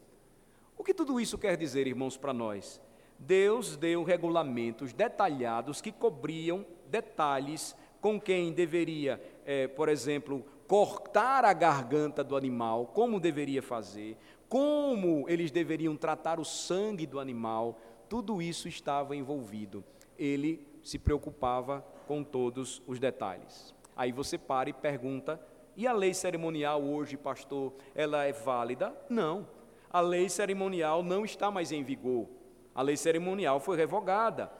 [0.76, 2.80] O que tudo isso quer dizer, irmãos, para nós?
[3.18, 11.52] Deus deu regulamentos detalhados que cobriam detalhes com quem deveria, é, por exemplo, cortar a
[11.52, 14.16] garganta do animal, como deveria fazer,
[14.48, 17.78] como eles deveriam tratar o sangue do animal,
[18.08, 19.84] tudo isso estava envolvido.
[20.18, 23.74] Ele se preocupava com todos os detalhes.
[23.96, 25.40] Aí você para e pergunta:
[25.76, 28.94] e a lei cerimonial hoje, pastor, ela é válida?
[29.10, 29.48] Não
[29.94, 32.26] a lei cerimonial não está mais em vigor.
[32.74, 34.50] A lei cerimonial foi revogada.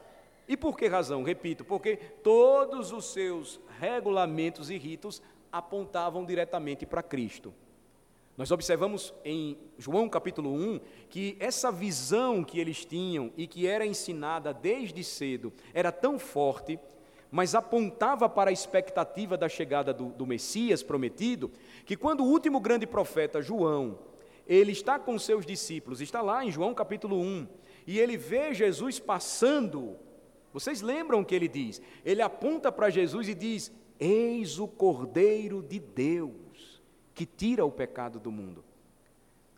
[0.47, 1.23] E por que razão?
[1.23, 5.21] Repito, porque todos os seus regulamentos e ritos
[5.51, 7.53] apontavam diretamente para Cristo.
[8.37, 13.85] Nós observamos em João capítulo 1 que essa visão que eles tinham e que era
[13.85, 16.77] ensinada desde cedo era tão forte,
[17.31, 21.49] mas apontava para a expectativa da chegada do, do Messias prometido,
[21.85, 23.99] que quando o último grande profeta, João,
[24.45, 27.47] ele está com seus discípulos, está lá em João capítulo 1,
[27.87, 29.95] e ele vê Jesus passando.
[30.51, 31.81] Vocês lembram o que ele diz?
[32.03, 36.44] Ele aponta para Jesus e diz: Eis o Cordeiro de Deus
[37.15, 38.63] que tira o pecado do mundo.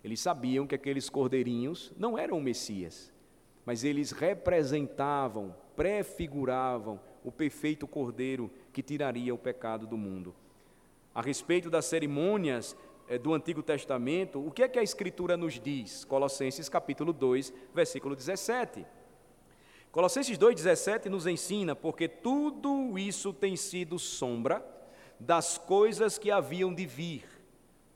[0.04, 3.12] Eles sabiam que aqueles cordeirinhos não eram o Messias,
[3.66, 10.34] mas eles representavam, prefiguravam o perfeito Cordeiro que tiraria o pecado do mundo.
[11.14, 12.78] A respeito das cerimônias
[13.10, 16.06] é, do Antigo Testamento, o que é que a Escritura nos diz?
[16.06, 18.86] Colossenses capítulo 2, versículo 17.
[19.92, 24.64] Colossenses 2,17 nos ensina, porque tudo isso tem sido sombra
[25.20, 27.26] das coisas que haviam de vir,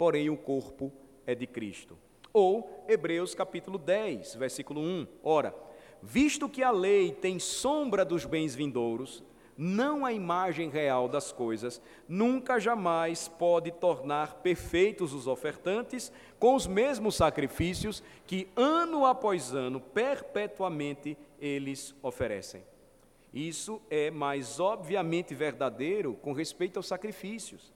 [0.01, 0.91] porém o corpo
[1.27, 1.95] é de Cristo.
[2.33, 5.05] Ou Hebreus capítulo 10, versículo 1.
[5.23, 5.53] Ora,
[6.01, 9.23] visto que a lei tem sombra dos bens vindouros,
[9.55, 11.79] não a imagem real das coisas,
[12.09, 19.79] nunca jamais pode tornar perfeitos os ofertantes com os mesmos sacrifícios que ano após ano,
[19.79, 22.63] perpetuamente, eles oferecem.
[23.31, 27.71] Isso é mais obviamente verdadeiro com respeito aos sacrifícios.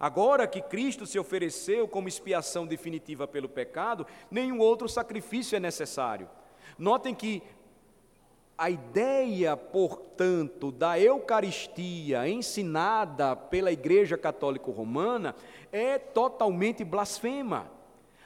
[0.00, 6.26] Agora que Cristo se ofereceu como expiação definitiva pelo pecado, nenhum outro sacrifício é necessário.
[6.78, 7.42] Notem que
[8.56, 15.36] a ideia, portanto, da Eucaristia ensinada pela Igreja Católica Romana
[15.70, 17.70] é totalmente blasfema.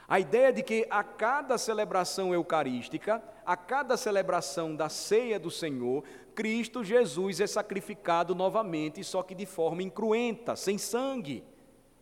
[0.07, 6.03] A ideia de que a cada celebração eucarística, a cada celebração da ceia do Senhor,
[6.33, 11.43] Cristo Jesus é sacrificado novamente, só que de forma incruenta, sem sangue.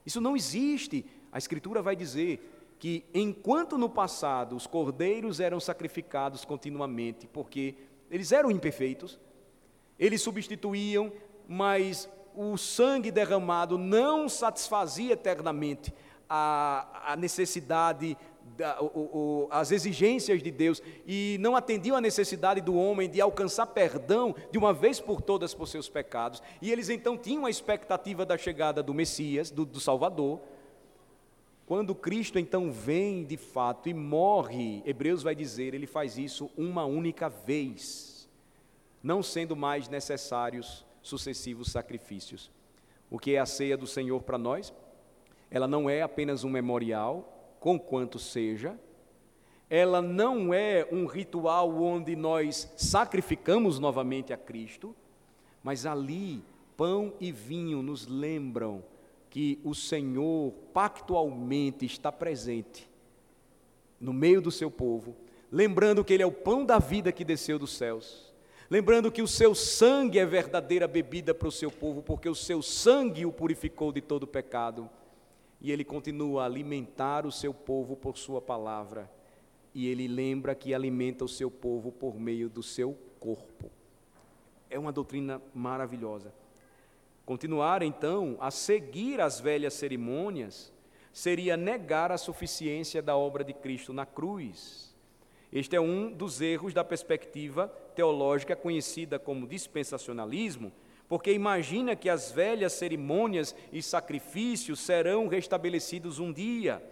[0.06, 1.06] Isso não existe.
[1.32, 7.76] A Escritura vai dizer que enquanto no passado os cordeiros eram sacrificados continuamente, porque
[8.12, 9.20] eles eram imperfeitos,
[9.98, 11.12] eles substituíam,
[11.48, 15.94] mas o sangue derramado não satisfazia eternamente
[16.30, 18.18] a, a necessidade,
[19.50, 24.58] as exigências de Deus e não atendiam à necessidade do homem de alcançar perdão de
[24.58, 26.42] uma vez por todas por seus pecados.
[26.62, 30.40] E eles então tinham a expectativa da chegada do Messias, do, do Salvador.
[31.66, 36.86] Quando Cristo então vem de fato e morre, Hebreus vai dizer, ele faz isso uma
[36.86, 38.30] única vez,
[39.02, 42.52] não sendo mais necessários sucessivos sacrifícios.
[43.10, 44.74] O que é a ceia do Senhor para nós?
[45.54, 48.78] ela não é apenas um memorial, conquanto seja,
[49.70, 54.94] ela não é um ritual onde nós sacrificamos novamente a Cristo,
[55.64, 56.44] mas ali
[56.76, 58.84] pão e vinho nos lembram
[59.30, 62.90] que o Senhor pactualmente está presente
[63.98, 65.16] no meio do seu povo,
[65.50, 68.34] lembrando que Ele é o pão da vida que desceu dos céus,
[68.70, 72.62] lembrando que o seu sangue é verdadeira bebida para o seu povo, porque o seu
[72.62, 74.90] sangue o purificou de todo pecado
[75.64, 79.10] e ele continua a alimentar o seu povo por sua palavra.
[79.74, 83.72] E ele lembra que alimenta o seu povo por meio do seu corpo.
[84.70, 86.34] É uma doutrina maravilhosa.
[87.26, 90.74] Continuar então a seguir as velhas cerimônias
[91.14, 94.94] seria negar a suficiência da obra de Cristo na cruz.
[95.50, 100.74] Este é um dos erros da perspectiva teológica conhecida como dispensacionalismo,
[101.14, 106.84] porque imagina que as velhas cerimônias e sacrifícios serão restabelecidos um dia.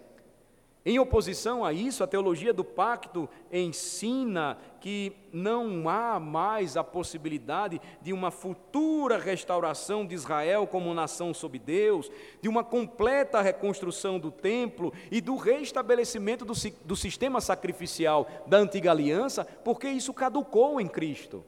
[0.85, 7.81] Em oposição a isso, a teologia do pacto ensina que não há mais a possibilidade
[7.99, 12.11] de uma futura restauração de Israel como nação sob Deus,
[12.43, 16.53] de uma completa reconstrução do templo e do restabelecimento do,
[16.85, 21.43] do sistema sacrificial da antiga aliança, porque isso caducou em Cristo.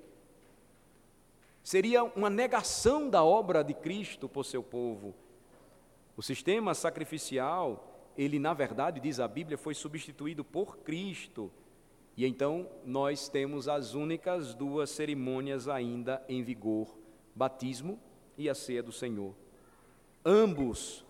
[1.64, 5.16] Seria uma negação da obra de Cristo por seu povo.
[6.18, 11.49] O sistema sacrificial, ele na verdade, diz a Bíblia, foi substituído por Cristo.
[12.18, 16.97] E então nós temos as únicas duas cerimônias ainda em vigor:
[17.34, 17.97] batismo
[18.38, 19.34] e a ceia do Senhor.
[20.26, 21.05] Ambos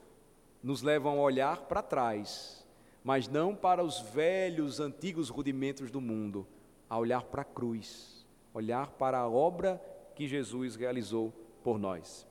[0.62, 2.66] nos levam a olhar para trás,
[3.04, 6.48] mas não para os velhos, antigos rudimentos do mundo,
[6.88, 8.24] a olhar para a cruz,
[8.54, 9.82] olhar para a obra
[10.16, 11.34] que Jesus realizou
[11.64, 12.28] por nós.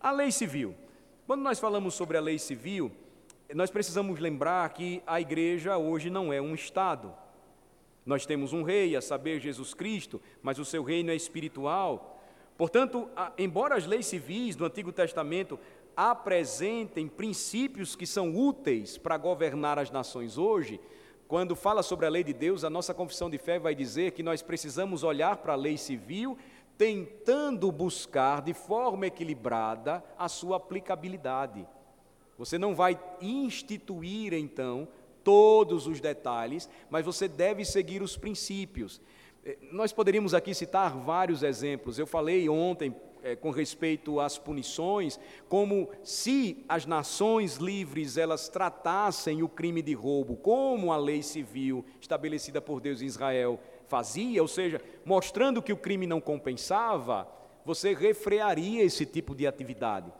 [0.00, 0.74] A lei civil.
[1.26, 2.90] Quando nós falamos sobre a lei civil,
[3.54, 7.12] nós precisamos lembrar que a igreja hoje não é um Estado.
[8.04, 12.20] Nós temos um rei, a saber, Jesus Cristo, mas o seu reino é espiritual.
[12.56, 13.08] Portanto,
[13.38, 15.58] embora as leis civis do Antigo Testamento
[15.96, 20.80] apresentem princípios que são úteis para governar as nações hoje,
[21.28, 24.22] quando fala sobre a lei de Deus, a nossa confissão de fé vai dizer que
[24.22, 26.36] nós precisamos olhar para a lei civil
[26.80, 31.68] tentando buscar de forma equilibrada a sua aplicabilidade.
[32.38, 34.88] Você não vai instituir, então,
[35.22, 38.98] todos os detalhes, mas você deve seguir os princípios.
[39.44, 41.98] Eh, nós poderíamos aqui citar vários exemplos.
[41.98, 45.20] Eu falei ontem é, com respeito às punições,
[45.50, 51.84] como se as nações livres elas tratassem o crime de roubo como a lei civil
[52.00, 53.60] estabelecida por Deus em Israel
[53.90, 57.28] fazia, ou seja, mostrando que o crime não compensava,
[57.64, 60.12] você refrearia esse tipo de atividade.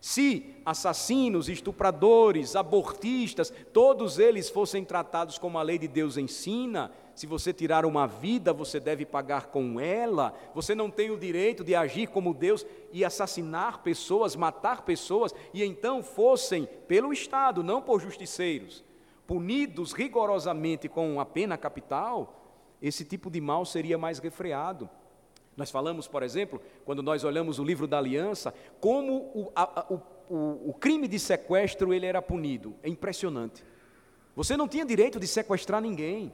[0.00, 7.26] Se assassinos, estupradores, abortistas, todos eles fossem tratados como a lei de Deus ensina, se
[7.26, 11.74] você tirar uma vida, você deve pagar com ela, você não tem o direito de
[11.74, 18.00] agir como Deus e assassinar pessoas, matar pessoas, e então fossem, pelo Estado, não por
[18.00, 18.84] justiceiros,
[19.26, 22.45] punidos rigorosamente com a pena capital,
[22.80, 24.88] esse tipo de mal seria mais refreado.
[25.56, 30.00] Nós falamos, por exemplo, quando nós olhamos o livro da aliança, como o, a, o,
[30.28, 32.74] o, o crime de sequestro ele era punido.
[32.82, 33.64] É impressionante.
[34.34, 36.32] Você não tinha direito de sequestrar ninguém.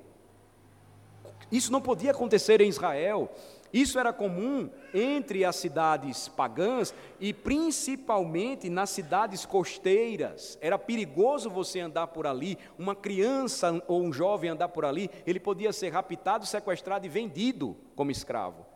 [1.53, 3.31] Isso não podia acontecer em Israel.
[3.73, 10.59] Isso era comum entre as cidades pagãs e principalmente nas cidades costeiras.
[10.61, 15.41] Era perigoso você andar por ali, uma criança ou um jovem andar por ali, ele
[15.41, 18.67] podia ser raptado, sequestrado e vendido como escravo.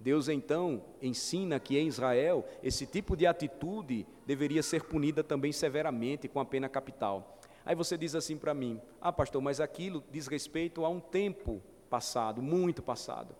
[0.00, 6.28] Deus então ensina que em Israel esse tipo de atitude deveria ser punida também severamente
[6.28, 7.38] com a pena capital.
[7.64, 11.60] Aí você diz assim para mim: "Ah, pastor, mas aquilo diz respeito a um tempo
[11.90, 13.34] passado, muito passado".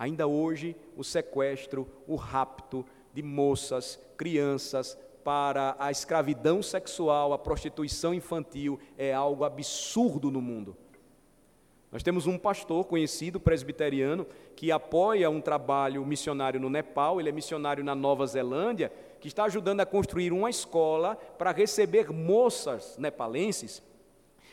[0.00, 8.14] Ainda hoje, o sequestro, o rapto de moças, crianças, para a escravidão sexual, a prostituição
[8.14, 10.74] infantil, é algo absurdo no mundo.
[11.92, 14.26] Nós temos um pastor conhecido, presbiteriano,
[14.56, 18.90] que apoia um trabalho missionário no Nepal, ele é missionário na Nova Zelândia,
[19.20, 23.82] que está ajudando a construir uma escola para receber moças nepalenses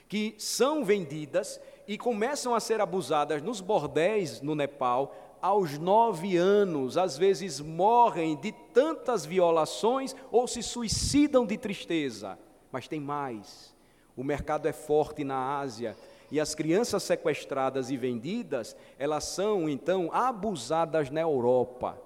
[0.08, 5.16] que são vendidas e começam a ser abusadas nos bordéis no Nepal
[5.48, 12.38] aos nove anos, às vezes morrem de tantas violações ou se suicidam de tristeza.
[12.70, 13.74] Mas tem mais:
[14.14, 15.96] o mercado é forte na Ásia
[16.30, 21.98] e as crianças sequestradas e vendidas, elas são então abusadas na Europa,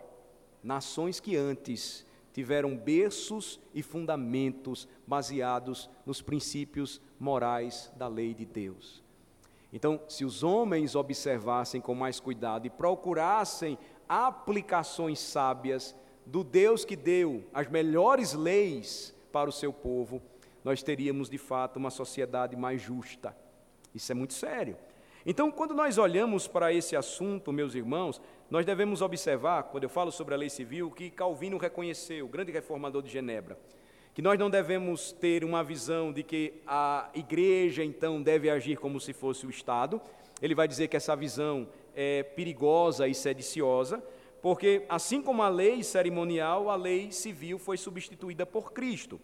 [0.63, 9.00] nações que antes tiveram berços e fundamentos baseados nos princípios morais da lei de Deus.
[9.73, 15.95] Então, se os homens observassem com mais cuidado e procurassem aplicações sábias
[16.25, 20.21] do Deus que deu as melhores leis para o seu povo,
[20.63, 23.35] nós teríamos de fato uma sociedade mais justa.
[23.95, 24.77] Isso é muito sério.
[25.25, 28.19] Então, quando nós olhamos para esse assunto, meus irmãos,
[28.49, 32.51] nós devemos observar, quando eu falo sobre a lei civil, que Calvino reconheceu, o grande
[32.51, 33.57] reformador de Genebra,
[34.13, 38.99] que nós não devemos ter uma visão de que a igreja então deve agir como
[38.99, 40.01] se fosse o Estado.
[40.41, 44.03] Ele vai dizer que essa visão é perigosa e sediciosa,
[44.41, 49.19] porque assim como a lei cerimonial, a lei civil foi substituída por Cristo.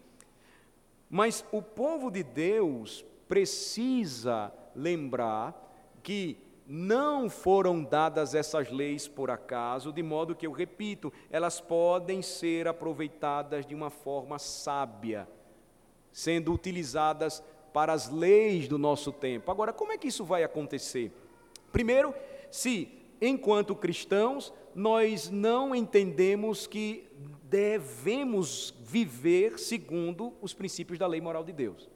[1.10, 5.54] Mas o povo de Deus precisa lembrar
[6.02, 6.38] que
[6.70, 12.68] não foram dadas essas leis por acaso, de modo que, eu repito, elas podem ser
[12.68, 15.26] aproveitadas de uma forma sábia,
[16.12, 17.42] sendo utilizadas
[17.72, 19.50] para as leis do nosso tempo.
[19.50, 21.10] Agora, como é que isso vai acontecer?
[21.72, 22.14] Primeiro,
[22.50, 27.08] se, enquanto cristãos, nós não entendemos que
[27.44, 31.88] devemos viver segundo os princípios da lei moral de Deus.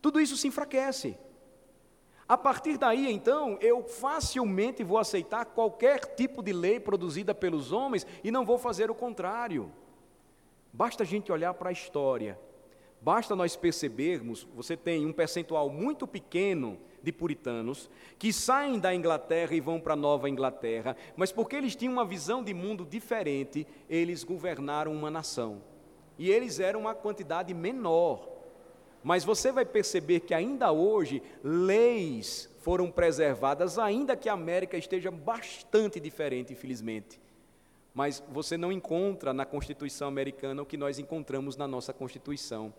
[0.00, 1.18] Tudo isso se enfraquece.
[2.28, 8.06] A partir daí, então, eu facilmente vou aceitar qualquer tipo de lei produzida pelos homens
[8.22, 9.72] e não vou fazer o contrário.
[10.70, 12.38] Basta a gente olhar para a história,
[13.00, 19.54] basta nós percebermos: você tem um percentual muito pequeno de puritanos que saem da Inglaterra
[19.54, 23.66] e vão para a Nova Inglaterra, mas porque eles tinham uma visão de mundo diferente,
[23.88, 25.62] eles governaram uma nação.
[26.18, 28.37] E eles eram uma quantidade menor
[29.08, 35.10] mas você vai perceber que ainda hoje leis foram preservadas, ainda que a América esteja
[35.10, 37.18] bastante diferente, infelizmente.
[37.94, 42.70] Mas você não encontra na Constituição americana o que nós encontramos na nossa Constituição.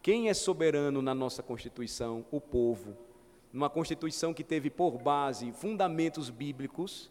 [0.00, 2.24] Quem é soberano na nossa Constituição?
[2.30, 2.96] O povo.
[3.52, 7.10] Numa Constituição que teve por base fundamentos bíblicos,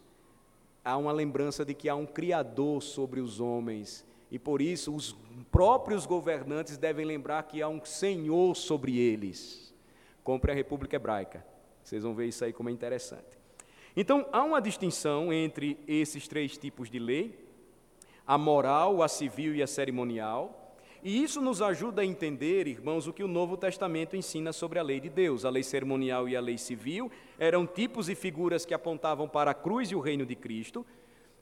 [0.85, 5.15] há uma lembrança de que há um Criador sobre os homens e por isso os
[5.51, 9.71] próprios governantes devem lembrar que há um Senhor sobre eles.
[10.23, 11.45] Compre a República Hebraica.
[11.83, 13.37] Vocês vão ver isso aí como é interessante.
[13.95, 17.47] Então, há uma distinção entre esses três tipos de lei:
[18.25, 20.75] a moral, a civil e a cerimonial.
[21.03, 24.83] E isso nos ajuda a entender, irmãos, o que o Novo Testamento ensina sobre a
[24.83, 25.45] lei de Deus.
[25.45, 29.53] A lei cerimonial e a lei civil eram tipos e figuras que apontavam para a
[29.53, 30.83] cruz e o reino de Cristo.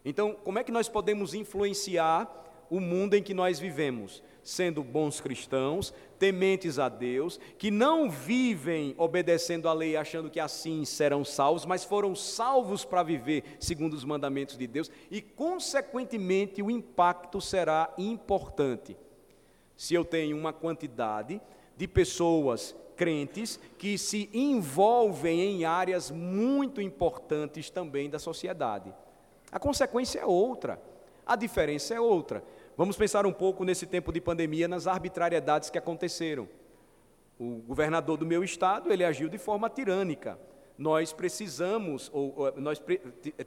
[0.03, 2.41] Então, como é que nós podemos influenciar
[2.71, 8.95] o mundo em que nós vivemos, sendo bons cristãos, tementes a Deus, que não vivem
[8.97, 14.05] obedecendo a lei achando que assim serão salvos, mas foram salvos para viver segundo os
[14.05, 18.95] mandamentos de Deus, e consequentemente o impacto será importante.
[19.75, 21.41] Se eu tenho uma quantidade
[21.75, 28.93] de pessoas crentes que se envolvem em áreas muito importantes também da sociedade.
[29.51, 30.79] A consequência é outra,
[31.25, 32.43] a diferença é outra.
[32.81, 36.49] Vamos pensar um pouco nesse tempo de pandemia nas arbitrariedades que aconteceram.
[37.39, 40.39] O governador do meu estado, ele agiu de forma tirânica.
[40.79, 42.81] Nós precisamos, ou, nós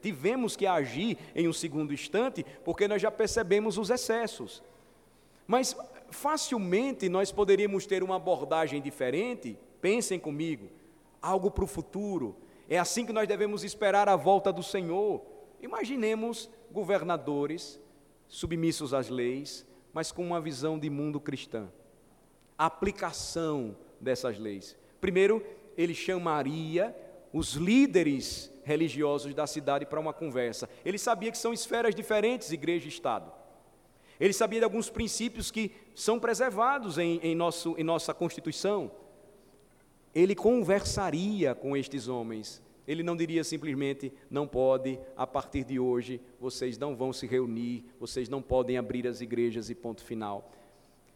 [0.00, 4.62] tivemos que agir em um segundo instante, porque nós já percebemos os excessos.
[5.48, 5.76] Mas
[6.10, 9.58] facilmente nós poderíamos ter uma abordagem diferente.
[9.80, 10.68] Pensem comigo,
[11.20, 12.36] algo para o futuro.
[12.68, 15.22] É assim que nós devemos esperar a volta do Senhor.
[15.60, 17.82] Imaginemos governadores
[18.28, 21.68] submissos às leis, mas com uma visão de mundo cristã.
[22.58, 24.76] A aplicação dessas leis.
[25.00, 25.44] Primeiro,
[25.76, 26.94] ele chamaria
[27.32, 30.68] os líderes religiosos da cidade para uma conversa.
[30.84, 33.30] Ele sabia que são esferas diferentes, igreja e Estado.
[34.18, 38.90] Ele sabia de alguns princípios que são preservados em, em, nosso, em nossa Constituição.
[40.14, 42.62] Ele conversaria com estes homens.
[42.86, 47.84] Ele não diria simplesmente: não pode, a partir de hoje, vocês não vão se reunir,
[47.98, 50.52] vocês não podem abrir as igrejas e ponto final.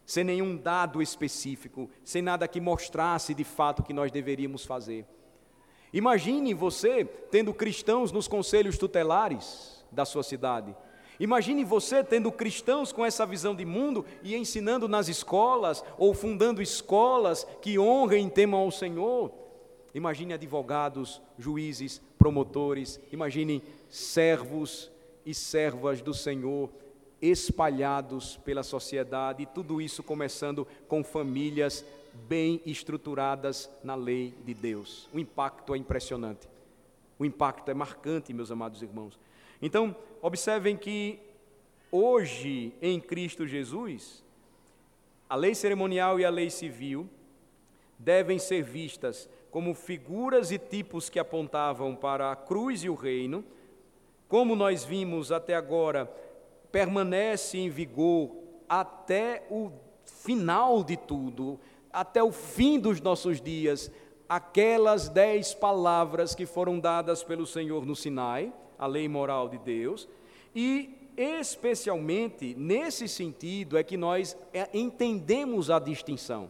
[0.05, 5.05] Sem nenhum dado específico, sem nada que mostrasse de fato o que nós deveríamos fazer.
[5.93, 10.75] Imagine você tendo cristãos nos conselhos tutelares da sua cidade
[11.19, 16.61] Imagine você tendo cristãos com essa visão de mundo e ensinando nas escolas ou fundando
[16.61, 19.31] escolas que honrem e temam ao Senhor.
[19.93, 24.91] Imagine advogados, juízes, promotores, imagine servos
[25.25, 26.69] e servas do Senhor
[27.21, 31.83] espalhados pela sociedade, e tudo isso começando com famílias
[32.27, 35.09] bem estruturadas na lei de Deus.
[35.13, 36.47] O impacto é impressionante.
[37.17, 39.19] O impacto é marcante, meus amados irmãos.
[39.61, 41.19] Então, observem que
[41.91, 44.23] hoje em Cristo Jesus,
[45.29, 47.09] a lei cerimonial e a lei civil
[47.97, 53.43] devem ser vistas como figuras e tipos que apontavam para a cruz e o reino,
[54.27, 56.05] como nós vimos até agora,
[56.71, 58.31] permanece em vigor
[58.67, 59.71] até o
[60.05, 61.59] final de tudo,
[61.91, 63.91] até o fim dos nossos dias,
[64.27, 70.07] aquelas dez palavras que foram dadas pelo Senhor no Sinai a lei moral de Deus,
[70.55, 76.49] e especialmente nesse sentido é que nós é, entendemos a distinção.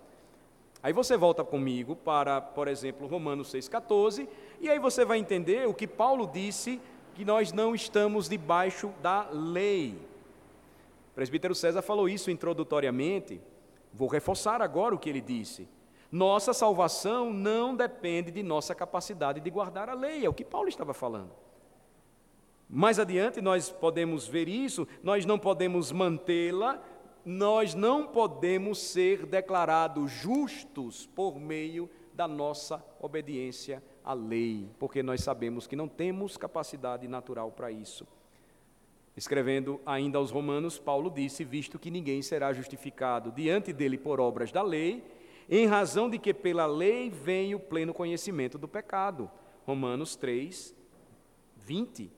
[0.81, 4.27] Aí você volta comigo para, por exemplo, Romanos 6,14,
[4.61, 6.79] e aí você vai entender o que Paulo disse,
[7.13, 9.99] que nós não estamos debaixo da lei.
[11.11, 13.41] O presbítero César falou isso introdutoriamente,
[13.93, 15.67] vou reforçar agora o que ele disse.
[16.09, 20.69] Nossa salvação não depende de nossa capacidade de guardar a lei, é o que Paulo
[20.69, 21.31] estava falando.
[22.69, 26.81] Mais adiante nós podemos ver isso, nós não podemos mantê-la,
[27.29, 35.21] nós não podemos ser declarados justos por meio da nossa obediência à lei, porque nós
[35.21, 38.07] sabemos que não temos capacidade natural para isso.
[39.15, 44.51] Escrevendo ainda aos Romanos, Paulo disse: Visto que ninguém será justificado diante dele por obras
[44.51, 45.03] da lei,
[45.47, 49.29] em razão de que pela lei vem o pleno conhecimento do pecado.
[49.67, 50.75] Romanos 3,
[51.57, 52.11] 20.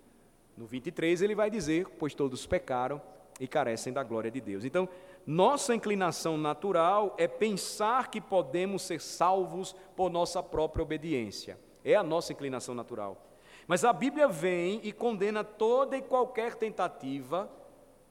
[0.55, 3.01] No 23 ele vai dizer: Pois todos pecaram
[3.41, 4.63] e carecem da glória de Deus.
[4.63, 4.87] Então,
[5.25, 11.59] nossa inclinação natural é pensar que podemos ser salvos por nossa própria obediência.
[11.83, 13.19] É a nossa inclinação natural.
[13.65, 17.49] Mas a Bíblia vem e condena toda e qualquer tentativa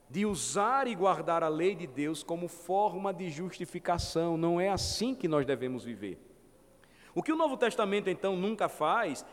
[0.08, 4.36] de usar e guardar a lei de Deus como forma de justificação.
[4.36, 6.18] Não é assim que nós devemos viver.
[7.14, 9.24] O que o Novo Testamento então nunca faz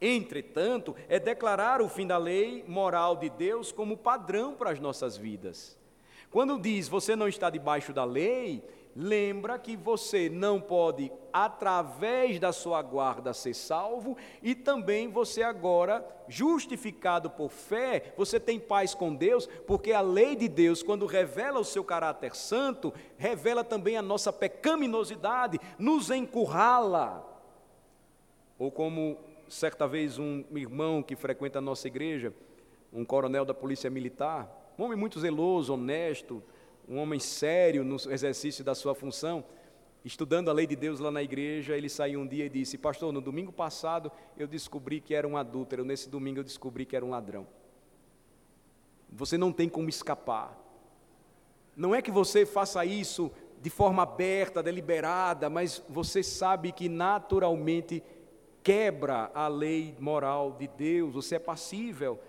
[0.00, 5.16] Entretanto, é declarar o fim da lei moral de Deus como padrão para as nossas
[5.16, 5.78] vidas.
[6.30, 12.52] Quando diz você não está debaixo da lei, lembra que você não pode, através da
[12.52, 19.14] sua guarda, ser salvo, e também você agora, justificado por fé, você tem paz com
[19.14, 24.02] Deus, porque a lei de Deus, quando revela o seu caráter santo, revela também a
[24.02, 27.26] nossa pecaminosidade, nos encurrala.
[28.58, 29.18] Ou como
[29.50, 32.32] certa vez um irmão que frequenta a nossa igreja,
[32.92, 34.48] um coronel da Polícia Militar,
[34.78, 36.42] um homem muito zeloso, honesto,
[36.88, 39.44] um homem sério no exercício da sua função,
[40.04, 43.12] estudando a lei de Deus lá na igreja, ele saiu um dia e disse: Pastor,
[43.12, 47.04] no domingo passado eu descobri que era um adúltero, nesse domingo eu descobri que era
[47.04, 47.46] um ladrão.
[49.12, 50.56] Você não tem como escapar.
[51.76, 58.02] Não é que você faça isso de forma aberta, deliberada, mas você sabe que naturalmente
[58.62, 62.20] quebra a lei moral de Deus, você é passível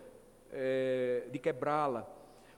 [0.51, 2.07] é, de quebrá-la.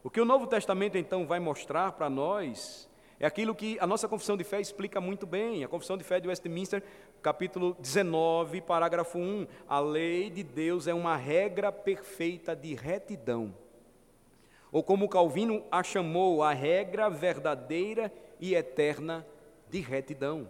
[0.03, 4.07] O que o Novo Testamento então vai mostrar para nós é aquilo que a nossa
[4.07, 5.63] confissão de fé explica muito bem.
[5.63, 6.83] A confissão de fé de Westminster,
[7.21, 9.47] capítulo 19, parágrafo 1.
[9.67, 13.55] A lei de Deus é uma regra perfeita de retidão.
[14.73, 18.11] Ou como Calvino a chamou, a regra verdadeira
[18.41, 19.25] e eterna
[19.69, 20.49] de retidão.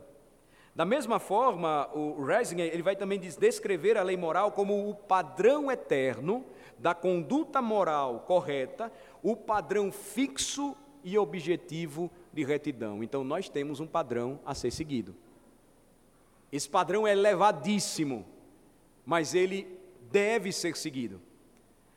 [0.76, 5.72] Da mesma forma, o Resinger ele vai também descrever a lei moral como o padrão
[5.72, 6.44] eterno
[6.80, 13.04] da conduta moral correta, o padrão fixo e objetivo de retidão.
[13.04, 15.16] Então, nós temos um padrão a ser seguido.
[16.52, 18.26] Esse padrão é elevadíssimo,
[19.06, 19.80] mas ele
[20.12, 21.22] deve ser seguido.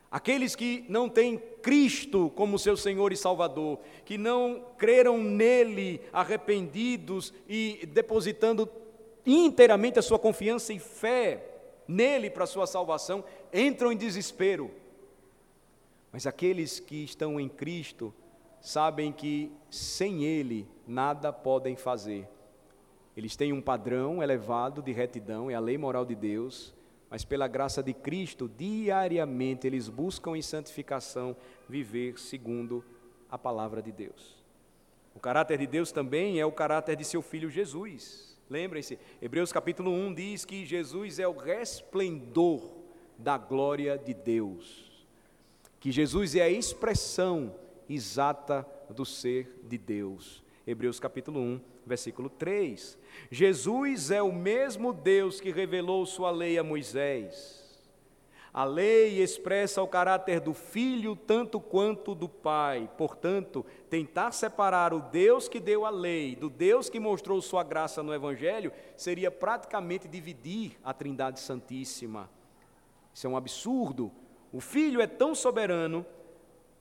[0.09, 7.33] Aqueles que não têm Cristo como seu Senhor e Salvador, que não creram nele arrependidos
[7.47, 8.69] e depositando
[9.25, 11.43] inteiramente a sua confiança e fé
[11.85, 14.71] nele para a sua salvação, entram em desespero.
[16.11, 18.13] Mas aqueles que estão em Cristo
[18.61, 22.27] sabem que sem ele nada podem fazer.
[23.15, 26.73] Eles têm um padrão elevado de retidão, é a lei moral de Deus,
[27.09, 31.35] mas pela graça de Cristo, diariamente eles buscam em santificação
[31.67, 32.83] viver segundo
[33.29, 34.35] a palavra de Deus.
[35.15, 38.37] O caráter de Deus também é o caráter de seu filho Jesus.
[38.49, 42.61] Lembrem-se, Hebreus capítulo 1 diz que Jesus é o resplendor
[43.17, 45.05] da glória de Deus,
[45.79, 47.55] que Jesus é a expressão
[47.89, 50.43] exata do ser de Deus.
[50.65, 52.97] Hebreus capítulo 1, versículo 3.
[53.31, 57.67] Jesus é o mesmo Deus que revelou sua lei a Moisés.
[58.53, 62.89] A lei expressa o caráter do filho tanto quanto do pai.
[62.97, 68.01] Portanto, tentar separar o Deus que deu a lei do Deus que mostrou sua graça
[68.01, 72.29] no Evangelho seria praticamente dividir a Trindade Santíssima.
[73.13, 74.11] Isso é um absurdo.
[74.51, 76.03] O filho é tão soberano,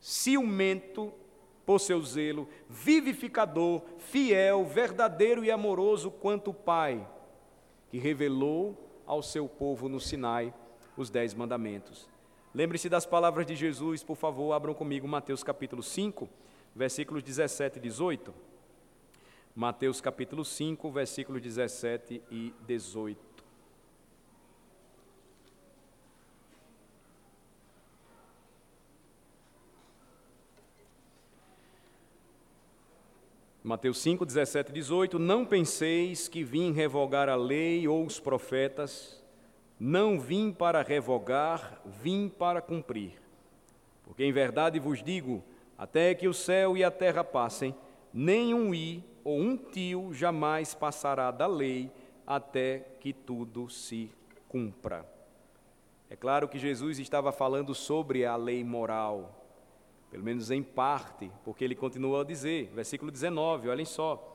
[0.00, 1.12] ciumento
[1.66, 7.06] por seu zelo, vivificador, fiel, verdadeiro e amoroso quanto o Pai,
[7.90, 10.54] que revelou ao seu povo no Sinai
[10.96, 12.08] os dez mandamentos.
[12.54, 16.28] Lembre-se das palavras de Jesus, por favor, abram comigo Mateus capítulo 5,
[16.74, 18.32] versículos 17 e 18.
[19.54, 23.25] Mateus capítulo 5, versículos 17 e 18.
[33.66, 39.20] Mateus 5, 17 e 18: Não penseis que vim revogar a lei ou os profetas,
[39.76, 43.20] não vim para revogar, vim para cumprir.
[44.04, 45.42] Porque em verdade vos digo:
[45.76, 47.74] até que o céu e a terra passem,
[48.14, 51.90] nem um i ou um tio jamais passará da lei,
[52.24, 54.08] até que tudo se
[54.48, 55.04] cumpra.
[56.08, 59.45] É claro que Jesus estava falando sobre a lei moral,
[60.10, 64.32] pelo menos em parte, porque ele continua a dizer, versículo 19, olhem só.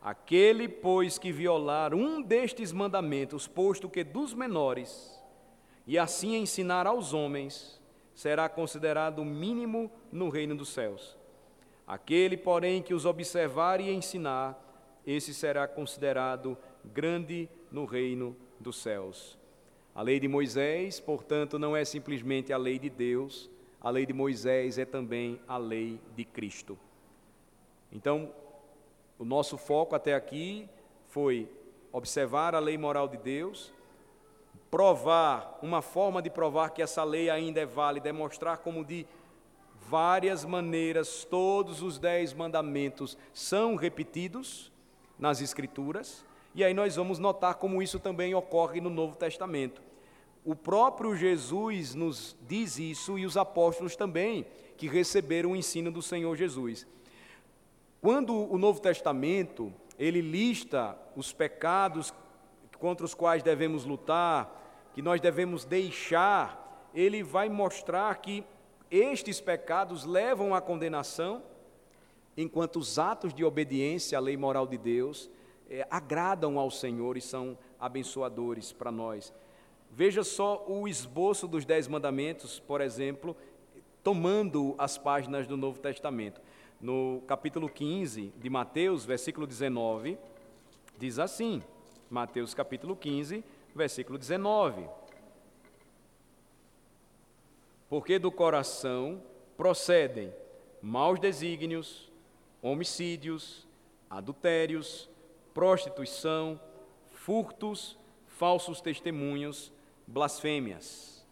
[0.00, 5.20] Aquele, pois, que violar um destes mandamentos, posto que dos menores,
[5.86, 7.80] e assim ensinar aos homens,
[8.14, 11.16] será considerado mínimo no reino dos céus.
[11.86, 14.58] Aquele, porém, que os observar e ensinar,
[15.06, 19.38] esse será considerado grande no reino dos céus.
[19.94, 23.50] A lei de Moisés, portanto, não é simplesmente a lei de Deus,
[23.80, 26.78] a lei de Moisés é também a lei de Cristo.
[27.92, 28.32] Então,
[29.18, 30.68] o nosso foco até aqui
[31.08, 31.48] foi
[31.92, 33.72] observar a lei moral de Deus,
[34.70, 39.06] provar, uma forma de provar que essa lei ainda é válida, é mostrar como de
[39.88, 44.72] várias maneiras todos os dez mandamentos são repetidos
[45.18, 46.24] nas Escrituras,
[46.54, 49.80] e aí nós vamos notar como isso também ocorre no Novo Testamento.
[50.46, 56.00] O próprio Jesus nos diz isso e os apóstolos também, que receberam o ensino do
[56.00, 56.86] Senhor Jesus.
[58.00, 62.14] Quando o Novo Testamento, ele lista os pecados
[62.78, 68.44] contra os quais devemos lutar, que nós devemos deixar, ele vai mostrar que
[68.88, 71.42] estes pecados levam à condenação,
[72.36, 75.28] enquanto os atos de obediência à lei moral de Deus
[75.68, 79.34] é, agradam ao Senhor e são abençoadores para nós.
[79.96, 83.34] Veja só o esboço dos Dez Mandamentos, por exemplo,
[84.04, 86.38] tomando as páginas do Novo Testamento.
[86.78, 90.18] No capítulo 15 de Mateus, versículo 19,
[90.98, 91.62] diz assim:
[92.10, 93.42] Mateus capítulo 15,
[93.74, 94.86] versículo 19.
[97.88, 99.22] Porque do coração
[99.56, 100.30] procedem
[100.82, 102.12] maus desígnios,
[102.60, 103.66] homicídios,
[104.10, 105.08] adultérios,
[105.54, 106.60] prostituição,
[107.12, 109.72] furtos, falsos testemunhos,
[110.06, 111.26] blasfêmias.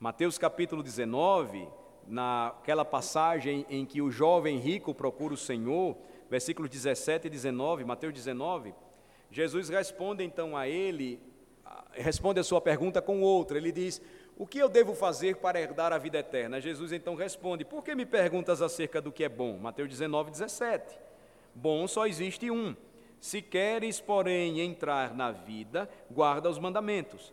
[0.00, 1.68] Mateus capítulo 19,
[2.06, 5.96] naquela passagem em que o jovem rico procura o Senhor,
[6.28, 8.74] versículos 17 e 19, Mateus 19,
[9.30, 11.20] Jesus responde então a ele,
[11.92, 13.56] responde a sua pergunta com outra.
[13.56, 14.00] Ele diz:
[14.36, 16.60] O que eu devo fazer para herdar a vida eterna?
[16.60, 19.58] Jesus então responde: Por que me perguntas acerca do que é bom?
[19.58, 20.98] Mateus 19, 17.
[21.54, 22.74] Bom só existe um.
[23.20, 27.32] Se queres, porém, entrar na vida, guarda os mandamentos.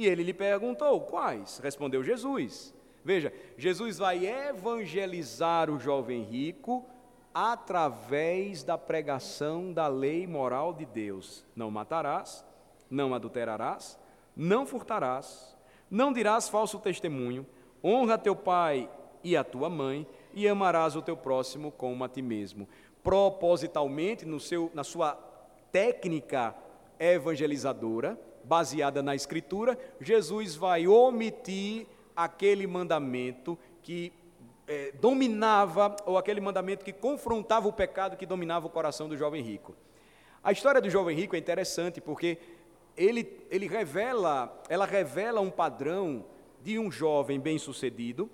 [0.00, 1.58] E ele lhe perguntou: quais?
[1.58, 2.74] Respondeu Jesus.
[3.04, 6.86] Veja, Jesus vai evangelizar o jovem rico
[7.34, 12.42] através da pregação da lei moral de Deus: não matarás,
[12.90, 14.00] não adulterarás,
[14.34, 15.54] não furtarás,
[15.90, 17.46] não dirás falso testemunho,
[17.84, 18.88] Honra teu pai
[19.22, 22.66] e a tua mãe, e amarás o teu próximo como a ti mesmo.
[23.02, 25.12] Propositalmente, no seu, na sua
[25.70, 26.54] técnica
[26.98, 28.18] evangelizadora,
[28.50, 31.86] baseada na Escritura, Jesus vai omitir
[32.16, 34.12] aquele mandamento que
[34.66, 39.40] é, dominava, ou aquele mandamento que confrontava o pecado que dominava o coração do jovem
[39.40, 39.76] rico.
[40.42, 42.38] A história do jovem rico é interessante porque
[42.96, 46.24] ele, ele revela, ela revela um padrão
[46.60, 48.28] de um jovem bem-sucedido,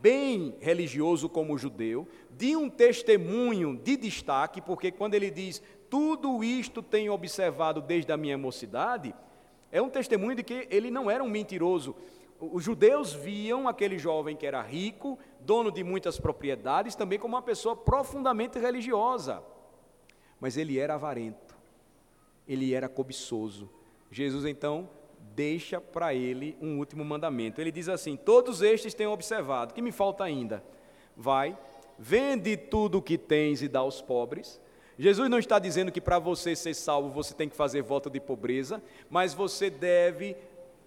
[0.00, 5.60] bem religioso como judeu, de um testemunho de destaque, porque quando ele diz
[5.94, 9.14] tudo isto tenho observado desde a minha mocidade,
[9.70, 11.94] é um testemunho de que ele não era um mentiroso.
[12.40, 17.42] Os judeus viam aquele jovem que era rico, dono de muitas propriedades, também como uma
[17.42, 19.40] pessoa profundamente religiosa.
[20.40, 21.56] Mas ele era avarento,
[22.48, 23.70] ele era cobiçoso.
[24.10, 24.90] Jesus então
[25.36, 27.60] deixa para ele um último mandamento.
[27.60, 30.60] Ele diz assim: Todos estes têm observado, que me falta ainda?
[31.16, 31.56] Vai,
[31.96, 34.60] vende tudo o que tens e dá aos pobres
[34.98, 38.20] Jesus não está dizendo que para você ser salvo você tem que fazer voto de
[38.20, 40.36] pobreza, mas você deve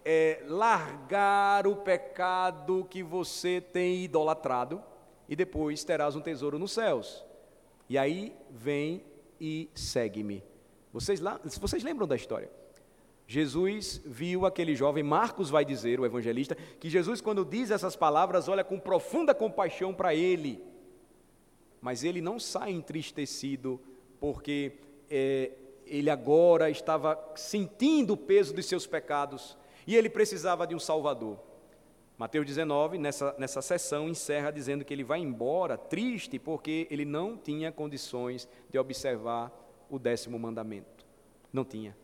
[0.06, 4.82] é, largar o pecado que você tem idolatrado
[5.28, 7.26] e depois terás um tesouro nos céus.
[7.90, 9.04] E aí vem
[9.40, 10.44] e segue-me.
[10.94, 11.22] Vocês,
[11.60, 12.50] vocês lembram da história?
[13.28, 18.48] Jesus viu aquele jovem, Marcos vai dizer, o evangelista, que Jesus, quando diz essas palavras,
[18.48, 20.64] olha com profunda compaixão para ele,
[21.82, 23.82] mas ele não sai entristecido
[24.20, 24.74] porque
[25.10, 25.52] é,
[25.86, 31.40] ele agora estava sentindo o peso dos seus pecados e ele precisava de um Salvador.
[32.18, 37.38] Mateus 19, nessa, nessa sessão, encerra dizendo que ele vai embora triste porque ele não
[37.38, 39.52] tinha condições de observar
[39.90, 41.06] o décimo mandamento.
[41.54, 41.96] Não tinha.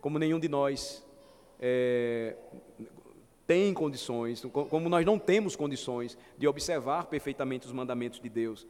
[0.00, 1.04] Como nenhum de nós
[1.58, 2.36] é,
[3.48, 8.66] tem condições, como nós não temos condições de observar perfeitamente os mandamentos de Deus.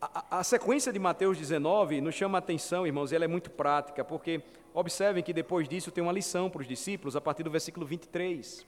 [0.00, 3.50] A, a, sequência de Mateus 19 nos chama a atenção, irmãos, e ela é muito
[3.50, 4.40] prática, porque
[4.72, 8.64] observem que depois disso tem uma lição para os discípulos, a partir do versículo 23.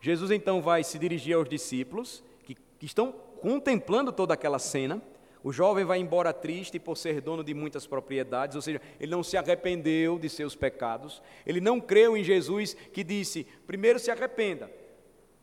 [0.00, 3.10] Jesus então vai se dirigir aos discípulos, que, que estão
[3.40, 5.02] contemplando toda aquela cena.
[5.42, 9.24] O jovem vai embora triste por ser dono de muitas propriedades, ou seja, ele não
[9.24, 14.70] se arrependeu de seus pecados, ele não creu em Jesus que disse: primeiro se arrependa,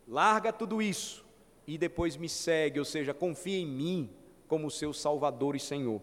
[0.07, 1.25] larga tudo isso
[1.67, 4.09] e depois me segue, ou seja, confia em mim,
[4.49, 6.01] como seu Salvador e Senhor.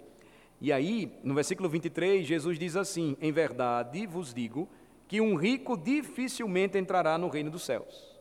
[0.59, 4.67] E aí, no versículo 23, Jesus diz assim: Em verdade vos digo
[5.07, 8.17] que um rico dificilmente entrará no reino dos céus.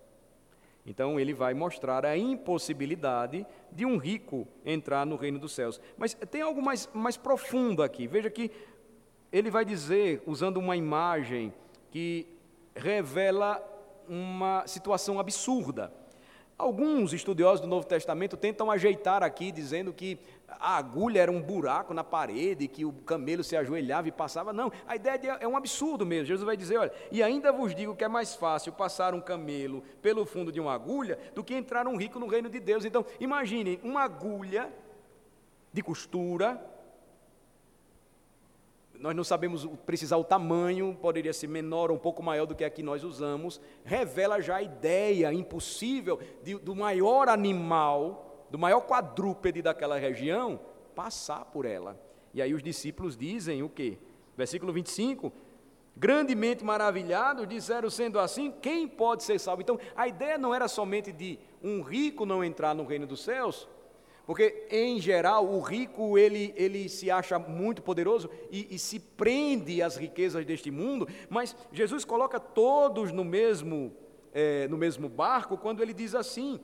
[0.85, 5.81] Então, ele vai mostrar a impossibilidade de um rico entrar no reino dos céus.
[5.97, 8.05] Mas tem algo mais, mais profundo aqui.
[8.05, 8.51] Veja que
[9.31, 11.51] ele vai dizer, usando uma imagem
[11.89, 12.27] que
[12.75, 13.63] revela
[14.07, 15.91] uma situação absurda.
[16.57, 21.93] Alguns estudiosos do Novo Testamento tentam ajeitar aqui, dizendo que a agulha era um buraco
[21.93, 24.53] na parede, que o camelo se ajoelhava e passava.
[24.53, 26.27] Não, a ideia é um absurdo mesmo.
[26.27, 29.83] Jesus vai dizer: olha, e ainda vos digo que é mais fácil passar um camelo
[30.01, 32.85] pelo fundo de uma agulha do que entrar um rico no reino de Deus.
[32.85, 34.71] Então, imaginem uma agulha
[35.73, 36.57] de costura,
[38.99, 42.63] nós não sabemos precisar o tamanho, poderia ser menor ou um pouco maior do que
[42.63, 48.81] a que nós usamos, revela já a ideia impossível de, do maior animal, do maior
[48.81, 50.59] quadrúpede daquela região,
[50.95, 51.99] passar por ela.
[52.33, 53.97] E aí os discípulos dizem o quê?
[54.35, 55.31] Versículo 25:
[55.95, 59.61] Grandemente maravilhados, disseram, sendo assim, quem pode ser salvo?
[59.61, 63.67] Então, a ideia não era somente de um rico não entrar no reino dos céus,
[64.25, 69.83] porque, em geral, o rico ele, ele se acha muito poderoso e, e, se prende
[69.83, 73.95] às riquezas deste mundo, mas Jesus coloca todos no mesmo,
[74.33, 76.59] é, no mesmo barco quando ele diz assim: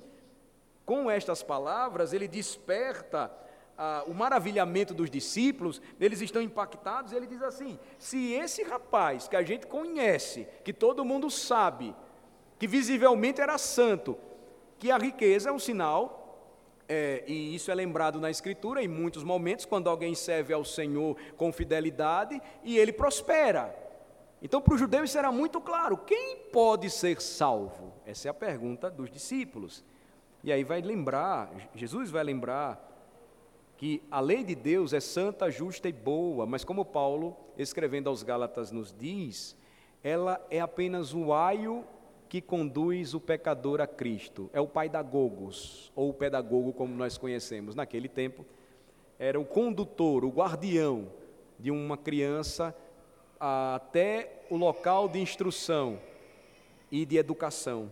[0.86, 3.32] com estas palavras, ele desperta
[3.78, 9.28] ah, o maravilhamento dos discípulos, eles estão impactados, e ele diz assim: se esse rapaz
[9.28, 11.96] que a gente conhece, que todo mundo sabe,
[12.58, 14.18] que visivelmente era santo,
[14.80, 16.21] que a riqueza é um sinal
[16.94, 21.16] é, e isso é lembrado na Escritura em muitos momentos, quando alguém serve ao Senhor
[21.38, 23.74] com fidelidade e ele prospera.
[24.42, 27.94] Então, para os judeus isso era muito claro: quem pode ser salvo?
[28.06, 29.86] Essa é a pergunta dos discípulos.
[30.44, 32.90] E aí vai lembrar, Jesus vai lembrar
[33.78, 38.22] que a lei de Deus é santa, justa e boa, mas como Paulo, escrevendo aos
[38.22, 39.56] Gálatas, nos diz,
[40.04, 41.86] ela é apenas o aio
[42.32, 44.50] que conduz o pecador a Cristo.
[44.54, 47.76] É o pai da Gogos, ou o pedagogo, como nós conhecemos.
[47.76, 48.46] Naquele tempo,
[49.20, 51.12] era o condutor, o guardião
[51.60, 52.74] de uma criança
[53.38, 56.00] até o local de instrução
[56.90, 57.92] e de educação.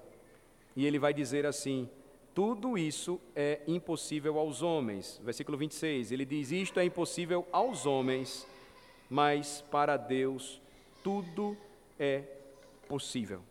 [0.73, 1.89] e ele vai dizer assim:
[2.33, 5.19] tudo isso é impossível aos homens.
[5.21, 8.47] Versículo 26, ele diz: Isto é impossível aos homens,
[9.09, 10.61] mas para Deus
[11.03, 11.57] tudo
[11.99, 12.23] é
[12.87, 13.48] possível.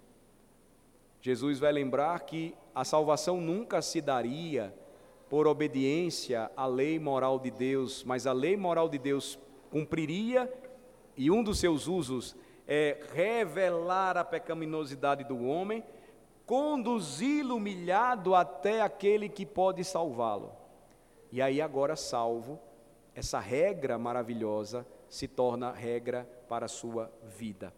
[1.28, 4.74] Jesus vai lembrar que a salvação nunca se daria
[5.28, 9.38] por obediência à lei moral de Deus, mas a lei moral de Deus
[9.70, 10.50] cumpriria
[11.14, 12.34] e um dos seus usos
[12.66, 15.84] é revelar a pecaminosidade do homem,
[16.46, 20.52] conduzi-lo humilhado até aquele que pode salvá-lo.
[21.30, 22.58] E aí, agora salvo,
[23.14, 27.70] essa regra maravilhosa se torna regra para a sua vida.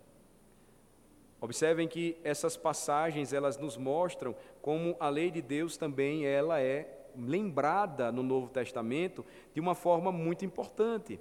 [1.41, 6.99] Observem que essas passagens, elas nos mostram como a lei de Deus também ela é
[7.17, 9.25] lembrada no Novo Testamento
[9.55, 11.19] de uma forma muito importante.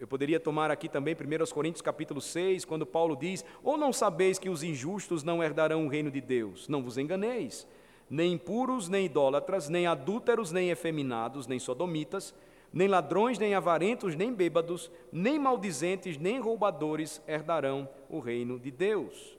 [0.00, 4.38] Eu poderia tomar aqui também 1 Coríntios capítulo 6, quando Paulo diz: Ou não sabeis
[4.38, 6.68] que os injustos não herdarão o reino de Deus?
[6.68, 7.66] Não vos enganeis.
[8.08, 12.34] Nem impuros, nem idólatras, nem adúlteros, nem efeminados, nem sodomitas,
[12.72, 19.36] nem ladrões, nem avarentos, nem bêbados, nem maldizentes, nem roubadores herdarão o reino de Deus.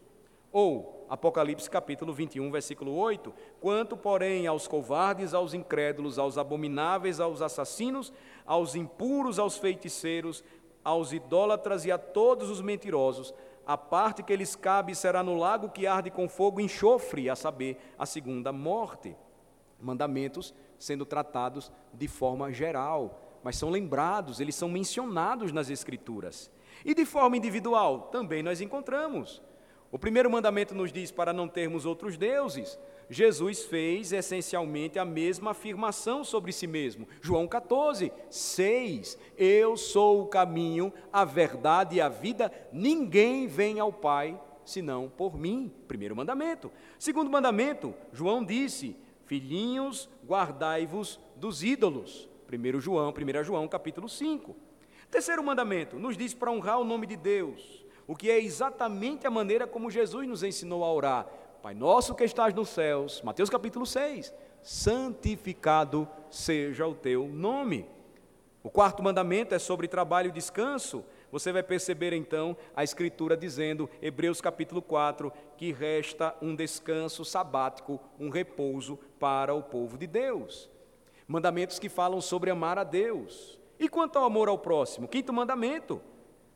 [0.51, 7.41] Ou, Apocalipse capítulo 21, versículo 8: Quanto, porém, aos covardes, aos incrédulos, aos abomináveis, aos
[7.41, 8.11] assassinos,
[8.45, 10.43] aos impuros, aos feiticeiros,
[10.83, 13.33] aos idólatras e a todos os mentirosos,
[13.65, 17.35] a parte que lhes cabe será no lago que arde com fogo e enxofre, a
[17.35, 19.15] saber, a segunda morte.
[19.79, 26.49] Mandamentos sendo tratados de forma geral, mas são lembrados, eles são mencionados nas Escrituras.
[26.83, 29.41] E de forma individual, também nós encontramos.
[29.91, 32.77] O primeiro mandamento nos diz para não termos outros deuses.
[33.09, 37.07] Jesus fez essencialmente a mesma afirmação sobre si mesmo.
[37.21, 39.17] João 14, 6.
[39.35, 42.51] Eu sou o caminho, a verdade e a vida.
[42.71, 45.73] Ninguém vem ao Pai senão por mim.
[45.87, 46.71] Primeiro mandamento.
[46.99, 48.95] Segundo mandamento, João disse:
[49.29, 52.27] Filhinhos, guardai-vos dos ídolos.
[52.51, 54.55] 1 João, 1 João, capítulo 5.
[55.11, 59.29] Terceiro mandamento, nos diz para honrar o nome de Deus o que é exatamente a
[59.29, 61.27] maneira como Jesus nos ensinou a orar.
[61.61, 67.85] Pai nosso que estás nos céus, Mateus capítulo 6, santificado seja o teu nome.
[68.63, 71.05] O quarto mandamento é sobre trabalho e descanso.
[71.31, 77.99] Você vai perceber então a escritura dizendo, Hebreus capítulo 4, que resta um descanso sabático,
[78.19, 80.69] um repouso para o povo de Deus.
[81.27, 83.59] Mandamentos que falam sobre amar a Deus.
[83.79, 85.07] E quanto ao amor ao próximo?
[85.07, 86.01] Quinto mandamento,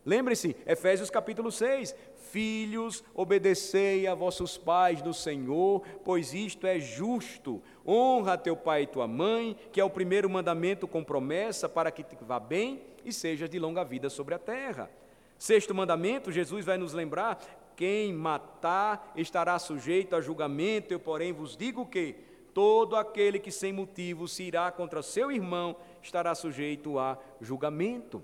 [0.05, 1.95] Lembre-se, Efésios capítulo 6:
[2.29, 7.61] Filhos, obedecei a vossos pais do Senhor, pois isto é justo.
[7.87, 12.03] Honra teu pai e tua mãe, que é o primeiro mandamento com promessa para que
[12.03, 14.89] te vá bem e sejas de longa vida sobre a terra.
[15.37, 17.39] Sexto mandamento, Jesus vai nos lembrar:
[17.75, 20.93] quem matar estará sujeito a julgamento.
[20.93, 22.15] Eu, porém, vos digo que
[22.53, 28.23] todo aquele que sem motivo se irá contra seu irmão estará sujeito a julgamento.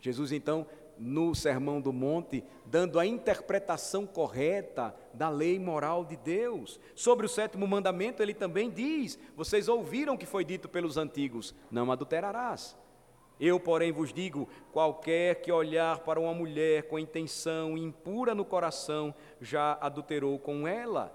[0.00, 0.66] Jesus então
[0.98, 6.80] no Sermão do Monte, dando a interpretação correta da lei moral de Deus.
[6.94, 11.54] Sobre o sétimo mandamento, ele também diz: Vocês ouviram o que foi dito pelos antigos:
[11.70, 12.76] Não adulterarás.
[13.44, 19.14] Eu, porém, vos digo: qualquer que olhar para uma mulher com intenção impura no coração,
[19.38, 21.14] já adulterou com ela.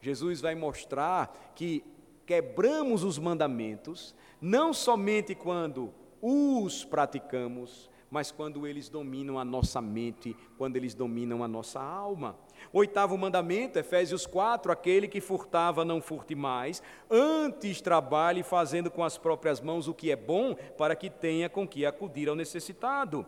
[0.00, 1.84] Jesus vai mostrar que
[2.26, 10.36] quebramos os mandamentos, não somente quando os praticamos, mas quando eles dominam a nossa mente,
[10.56, 12.36] quando eles dominam a nossa alma.
[12.72, 19.18] Oitavo mandamento, Efésios 4: aquele que furtava, não furte mais, antes trabalhe fazendo com as
[19.18, 23.26] próprias mãos o que é bom, para que tenha com que acudir ao necessitado.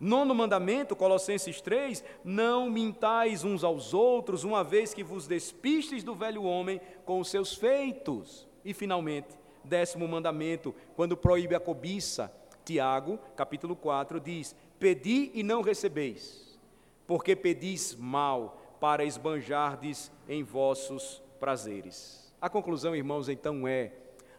[0.00, 6.14] Nono mandamento, Colossenses 3: Não mintais uns aos outros, uma vez que vos despistes do
[6.14, 8.48] velho homem com os seus feitos.
[8.64, 12.32] E finalmente, décimo mandamento, quando proíbe a cobiça,
[12.64, 16.58] Tiago, capítulo 4, diz: Pedi e não recebeis,
[17.06, 22.32] porque pedis mal para esbanjardes em vossos prazeres.
[22.40, 23.92] A conclusão, irmãos, então é: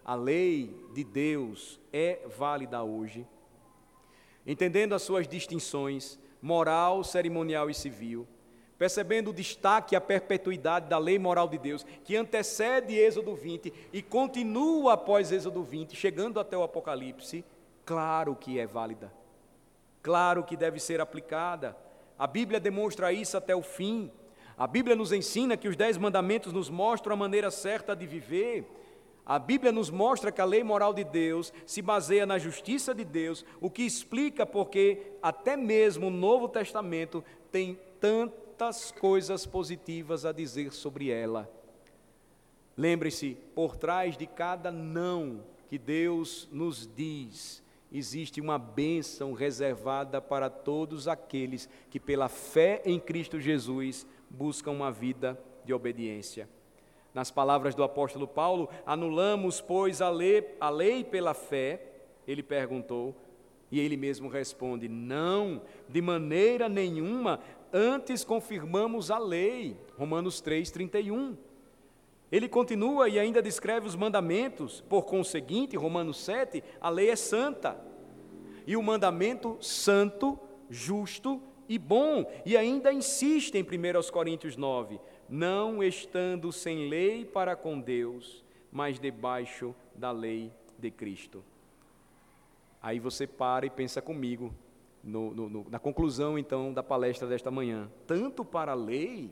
[0.03, 3.26] a lei de Deus é válida hoje,
[4.45, 8.27] entendendo as suas distinções moral, cerimonial e civil,
[8.77, 13.72] percebendo o destaque e a perpetuidade da lei moral de Deus, que antecede Êxodo 20
[13.93, 17.45] e continua após Êxodo 20, chegando até o Apocalipse,
[17.85, 19.11] Claro que é válida,
[20.01, 21.76] claro que deve ser aplicada.
[22.18, 24.11] A Bíblia demonstra isso até o fim.
[24.57, 28.65] A Bíblia nos ensina que os dez mandamentos nos mostram a maneira certa de viver.
[29.26, 33.06] A Bíblia nos mostra que a lei moral de Deus se baseia na justiça de
[33.06, 40.32] Deus, o que explica porque até mesmo o Novo Testamento tem tantas coisas positivas a
[40.32, 41.49] dizer sobre ela.
[42.76, 50.49] Lembre-se, por trás de cada não que Deus nos diz, existe uma bênção reservada para
[50.49, 56.49] todos aqueles que, pela fé em Cristo Jesus, buscam uma vida de obediência.
[57.13, 61.81] Nas palavras do apóstolo Paulo, anulamos, pois, a lei, a lei pela fé?
[62.25, 63.15] Ele perguntou,
[63.69, 67.39] e ele mesmo responde: Não, de maneira nenhuma,
[67.73, 69.77] antes confirmamos a lei.
[69.97, 71.37] Romanos 3, 31.
[72.31, 77.77] Ele continua e ainda descreve os mandamentos, por conseguinte, Romanos 7, a lei é santa.
[78.65, 80.39] E o mandamento santo,
[80.69, 81.41] justo
[81.72, 82.30] e bom.
[82.45, 84.99] E ainda insiste em 1 Coríntios 9:
[85.30, 91.41] não estando sem lei para com Deus, mas debaixo da lei de Cristo.
[92.81, 94.53] Aí você para e pensa comigo,
[95.02, 97.89] no, no, na conclusão então da palestra desta manhã.
[98.06, 99.31] Tanto para a lei,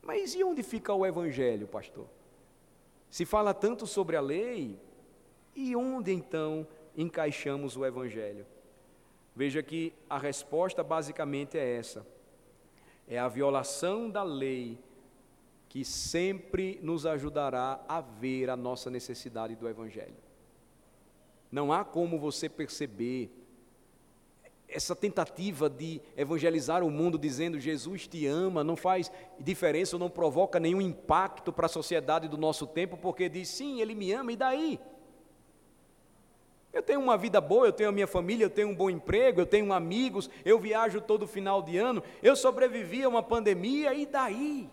[0.00, 2.06] mas e onde fica o Evangelho, pastor?
[3.10, 4.78] Se fala tanto sobre a lei,
[5.56, 6.64] e onde então
[6.96, 8.46] encaixamos o Evangelho?
[9.34, 12.06] Veja que a resposta basicamente é essa
[13.06, 14.78] é a violação da lei
[15.68, 20.14] que sempre nos ajudará a ver a nossa necessidade do Evangelho.
[21.50, 23.30] Não há como você perceber
[24.66, 30.58] essa tentativa de evangelizar o mundo dizendo Jesus te ama, não faz diferença, não provoca
[30.58, 34.36] nenhum impacto para a sociedade do nosso tempo, porque diz sim, ele me ama, e
[34.36, 34.80] daí?
[36.74, 39.40] Eu tenho uma vida boa, eu tenho a minha família, eu tenho um bom emprego,
[39.40, 44.04] eu tenho amigos, eu viajo todo final de ano, eu sobrevivi a uma pandemia, e
[44.04, 44.68] daí?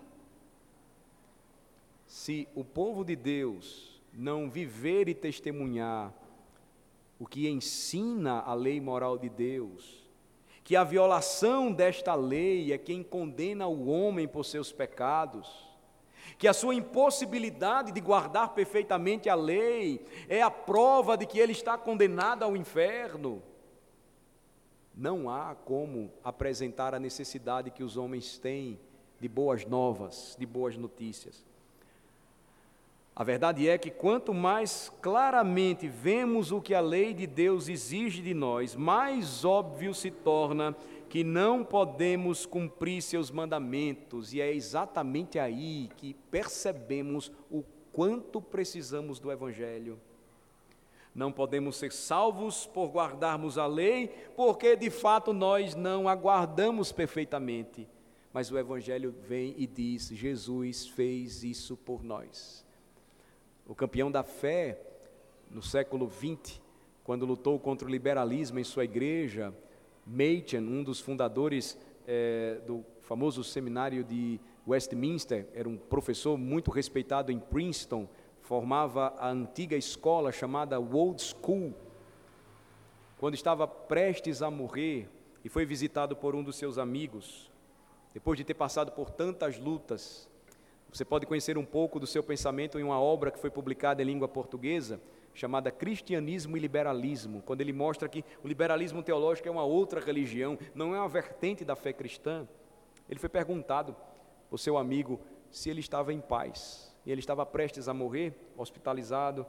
[2.08, 6.12] Se o povo de Deus não viver e testemunhar
[7.20, 10.04] o que ensina a lei moral de Deus,
[10.64, 15.71] que a violação desta lei é quem condena o homem por seus pecados,
[16.42, 21.52] que a sua impossibilidade de guardar perfeitamente a lei é a prova de que ele
[21.52, 23.44] está condenado ao inferno.
[24.98, 28.80] Não há como apresentar a necessidade que os homens têm
[29.20, 31.46] de boas novas, de boas notícias.
[33.16, 38.20] A verdade é que quanto mais claramente vemos o que a lei de Deus exige
[38.20, 40.76] de nós, mais óbvio se torna
[41.12, 49.20] que não podemos cumprir seus mandamentos, e é exatamente aí que percebemos o quanto precisamos
[49.20, 50.00] do Evangelho.
[51.14, 54.08] Não podemos ser salvos por guardarmos a lei,
[54.38, 57.90] porque de fato nós não aguardamos perfeitamente.
[58.32, 62.66] Mas o Evangelho vem e diz: Jesus fez isso por nós.
[63.68, 64.80] O campeão da fé,
[65.50, 66.62] no século XX,
[67.04, 69.54] quando lutou contra o liberalismo em sua igreja,
[70.06, 77.32] Machen, um dos fundadores é, do famoso seminário de Westminster, era um professor muito respeitado
[77.32, 78.08] em Princeton,
[78.42, 81.74] formava a antiga escola chamada Old School.
[83.18, 85.08] Quando estava prestes a morrer
[85.44, 87.52] e foi visitado por um dos seus amigos,
[88.14, 90.30] depois de ter passado por tantas lutas,
[90.92, 94.06] você pode conhecer um pouco do seu pensamento em uma obra que foi publicada em
[94.06, 95.00] língua portuguesa,
[95.34, 100.58] chamada Cristianismo e Liberalismo, quando ele mostra que o liberalismo teológico é uma outra religião,
[100.76, 102.48] não é uma vertente da fé cristã.
[103.10, 103.96] Ele foi perguntado
[104.50, 106.96] por seu amigo se ele estava em paz.
[107.06, 109.46] E ele estava prestes a morrer, hospitalizado,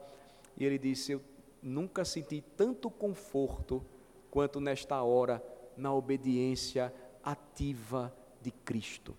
[0.57, 1.21] e ele disse: Eu
[1.61, 3.85] nunca senti tanto conforto
[4.31, 5.43] quanto nesta hora
[5.77, 6.93] na obediência
[7.23, 9.15] ativa de Cristo.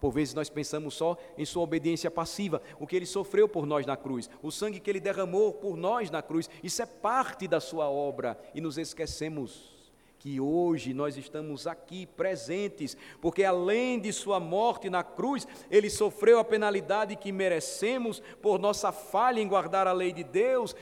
[0.00, 3.84] Por vezes nós pensamos só em sua obediência passiva, o que ele sofreu por nós
[3.84, 7.60] na cruz, o sangue que ele derramou por nós na cruz, isso é parte da
[7.60, 9.78] sua obra e nos esquecemos
[10.18, 16.40] que hoje nós estamos aqui presentes, porque além de sua morte na cruz, ele sofreu
[16.40, 20.74] a penalidade que merecemos por nossa falha em guardar a lei de Deus,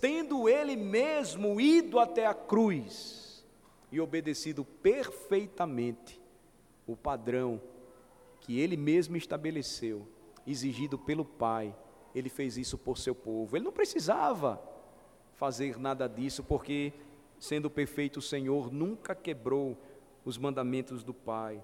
[0.00, 3.44] tendo ele mesmo ido até a cruz
[3.92, 6.20] e obedecido perfeitamente
[6.86, 7.60] o padrão
[8.40, 10.06] que ele mesmo estabeleceu,
[10.46, 11.74] exigido pelo Pai,
[12.14, 13.56] ele fez isso por seu povo.
[13.56, 14.60] Ele não precisava
[15.34, 16.92] fazer nada disso, porque,
[17.38, 19.76] sendo perfeito, o Senhor nunca quebrou
[20.24, 21.62] os mandamentos do Pai.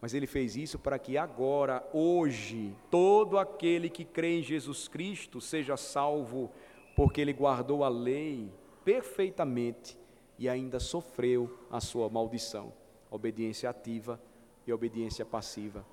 [0.00, 5.40] Mas ele fez isso para que agora, hoje, todo aquele que crê em Jesus Cristo
[5.40, 6.50] seja salvo,
[6.96, 8.50] porque ele guardou a lei
[8.84, 9.98] perfeitamente
[10.38, 12.72] e ainda sofreu a sua maldição,
[13.10, 14.18] obediência ativa
[14.66, 15.84] e obediência passiva.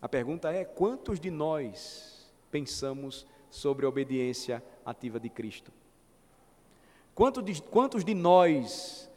[0.00, 5.72] A pergunta é: quantos de nós pensamos sobre a obediência ativa de Cristo?
[7.14, 9.10] Quantos de, quantos de nós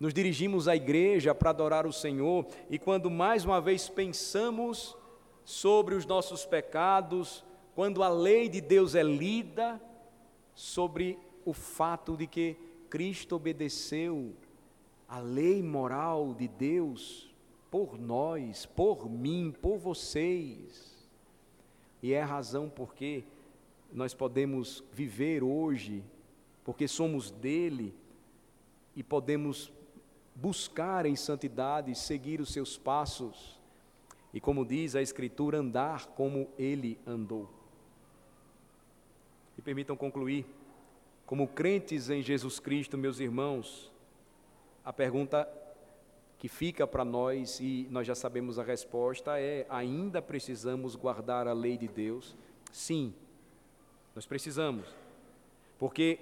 [0.00, 4.96] nos dirigimos à igreja para adorar o Senhor e quando mais uma vez pensamos
[5.44, 7.44] sobre os nossos pecados,
[7.74, 9.80] quando a lei de Deus é lida,
[10.54, 12.56] sobre o fato de que
[12.90, 14.34] Cristo obedeceu
[15.08, 17.31] a lei moral de Deus
[17.72, 20.94] por nós, por mim, por vocês.
[22.02, 23.24] E é a razão porque
[23.90, 26.04] nós podemos viver hoje,
[26.64, 27.94] porque somos dele
[28.94, 29.72] e podemos
[30.34, 33.58] buscar em santidade, seguir os seus passos
[34.34, 37.48] e, como diz a Escritura, andar como ele andou.
[39.56, 40.44] E permitam concluir,
[41.24, 43.90] como crentes em Jesus Cristo, meus irmãos,
[44.84, 45.48] a pergunta
[46.42, 51.52] que fica para nós, e nós já sabemos a resposta, é: ainda precisamos guardar a
[51.52, 52.34] lei de Deus?
[52.72, 53.14] Sim,
[54.12, 54.88] nós precisamos,
[55.78, 56.18] porque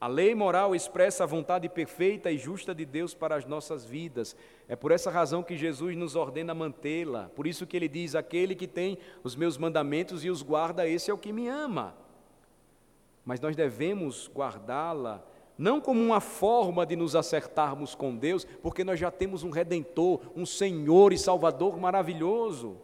[0.00, 4.34] a lei moral expressa a vontade perfeita e justa de Deus para as nossas vidas.
[4.66, 7.30] É por essa razão que Jesus nos ordena mantê-la.
[7.36, 11.12] Por isso que ele diz: aquele que tem os meus mandamentos e os guarda, esse
[11.12, 11.94] é o que me ama.
[13.24, 15.24] Mas nós devemos guardá-la
[15.56, 20.20] não como uma forma de nos acertarmos com Deus, porque nós já temos um redentor,
[20.34, 22.76] um Senhor e Salvador maravilhoso.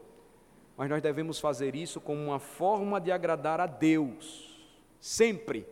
[0.77, 4.59] Mas nós devemos fazer isso como uma forma de agradar a Deus,
[5.01, 5.67] sempre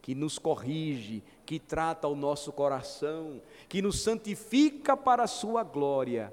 [0.00, 6.32] que nos corrige, que trata o nosso coração, que nos santifica para a sua glória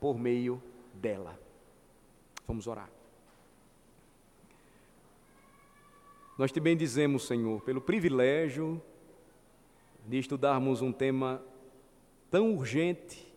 [0.00, 0.62] por meio
[0.94, 1.38] dela.
[2.46, 2.90] Vamos orar.
[6.38, 8.82] Nós te bendizemos, Senhor, pelo privilégio
[10.06, 11.42] de estudarmos um tema
[12.30, 13.32] tão urgente,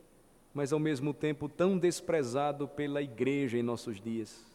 [0.54, 4.46] mas ao mesmo tempo tão desprezado pela igreja em nossos dias.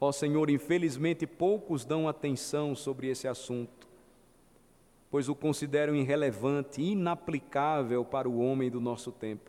[0.00, 3.86] Ó oh, Senhor, infelizmente poucos dão atenção sobre esse assunto,
[5.10, 9.48] pois o consideram irrelevante, inaplicável para o homem do nosso tempo.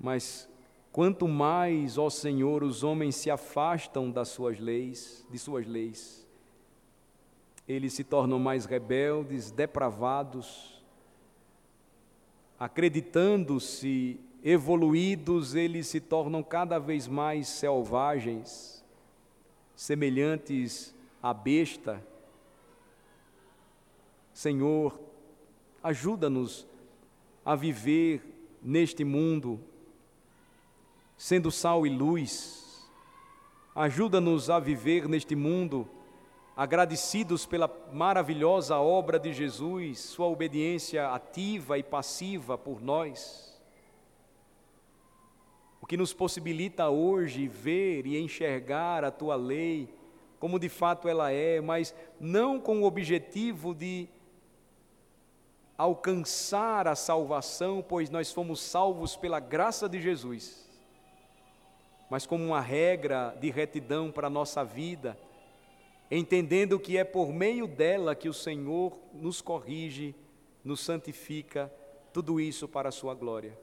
[0.00, 0.48] Mas
[0.90, 6.23] quanto mais, ó Senhor, os homens se afastam das suas leis, de suas leis,
[7.66, 10.82] eles se tornam mais rebeldes, depravados,
[12.58, 18.84] acreditando-se evoluídos, eles se tornam cada vez mais selvagens,
[19.74, 22.06] semelhantes à besta.
[24.32, 25.00] Senhor,
[25.82, 26.66] ajuda-nos
[27.44, 28.22] a viver
[28.62, 29.58] neste mundo,
[31.16, 32.86] sendo sal e luz.
[33.74, 35.88] Ajuda-nos a viver neste mundo
[36.56, 43.60] agradecidos pela maravilhosa obra de Jesus, sua obediência ativa e passiva por nós.
[45.80, 49.92] O que nos possibilita hoje ver e enxergar a tua lei
[50.44, 54.06] como de fato ela é, mas não com o objetivo de
[55.78, 60.68] alcançar a salvação, pois nós fomos salvos pela graça de Jesus,
[62.10, 65.18] mas como uma regra de retidão para a nossa vida,
[66.10, 70.14] entendendo que é por meio dela que o Senhor nos corrige,
[70.64, 71.72] nos santifica,
[72.12, 73.58] tudo isso para a sua glória.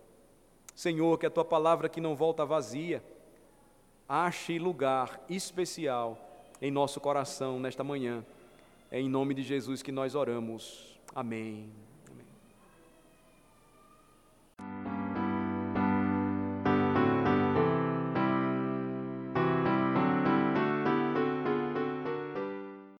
[0.76, 3.04] Senhor, que a tua palavra que não volta vazia,
[4.08, 6.18] ache lugar especial
[6.62, 8.26] em nosso coração nesta manhã.
[8.90, 11.00] É em nome de Jesus que nós oramos.
[11.16, 11.91] Amém.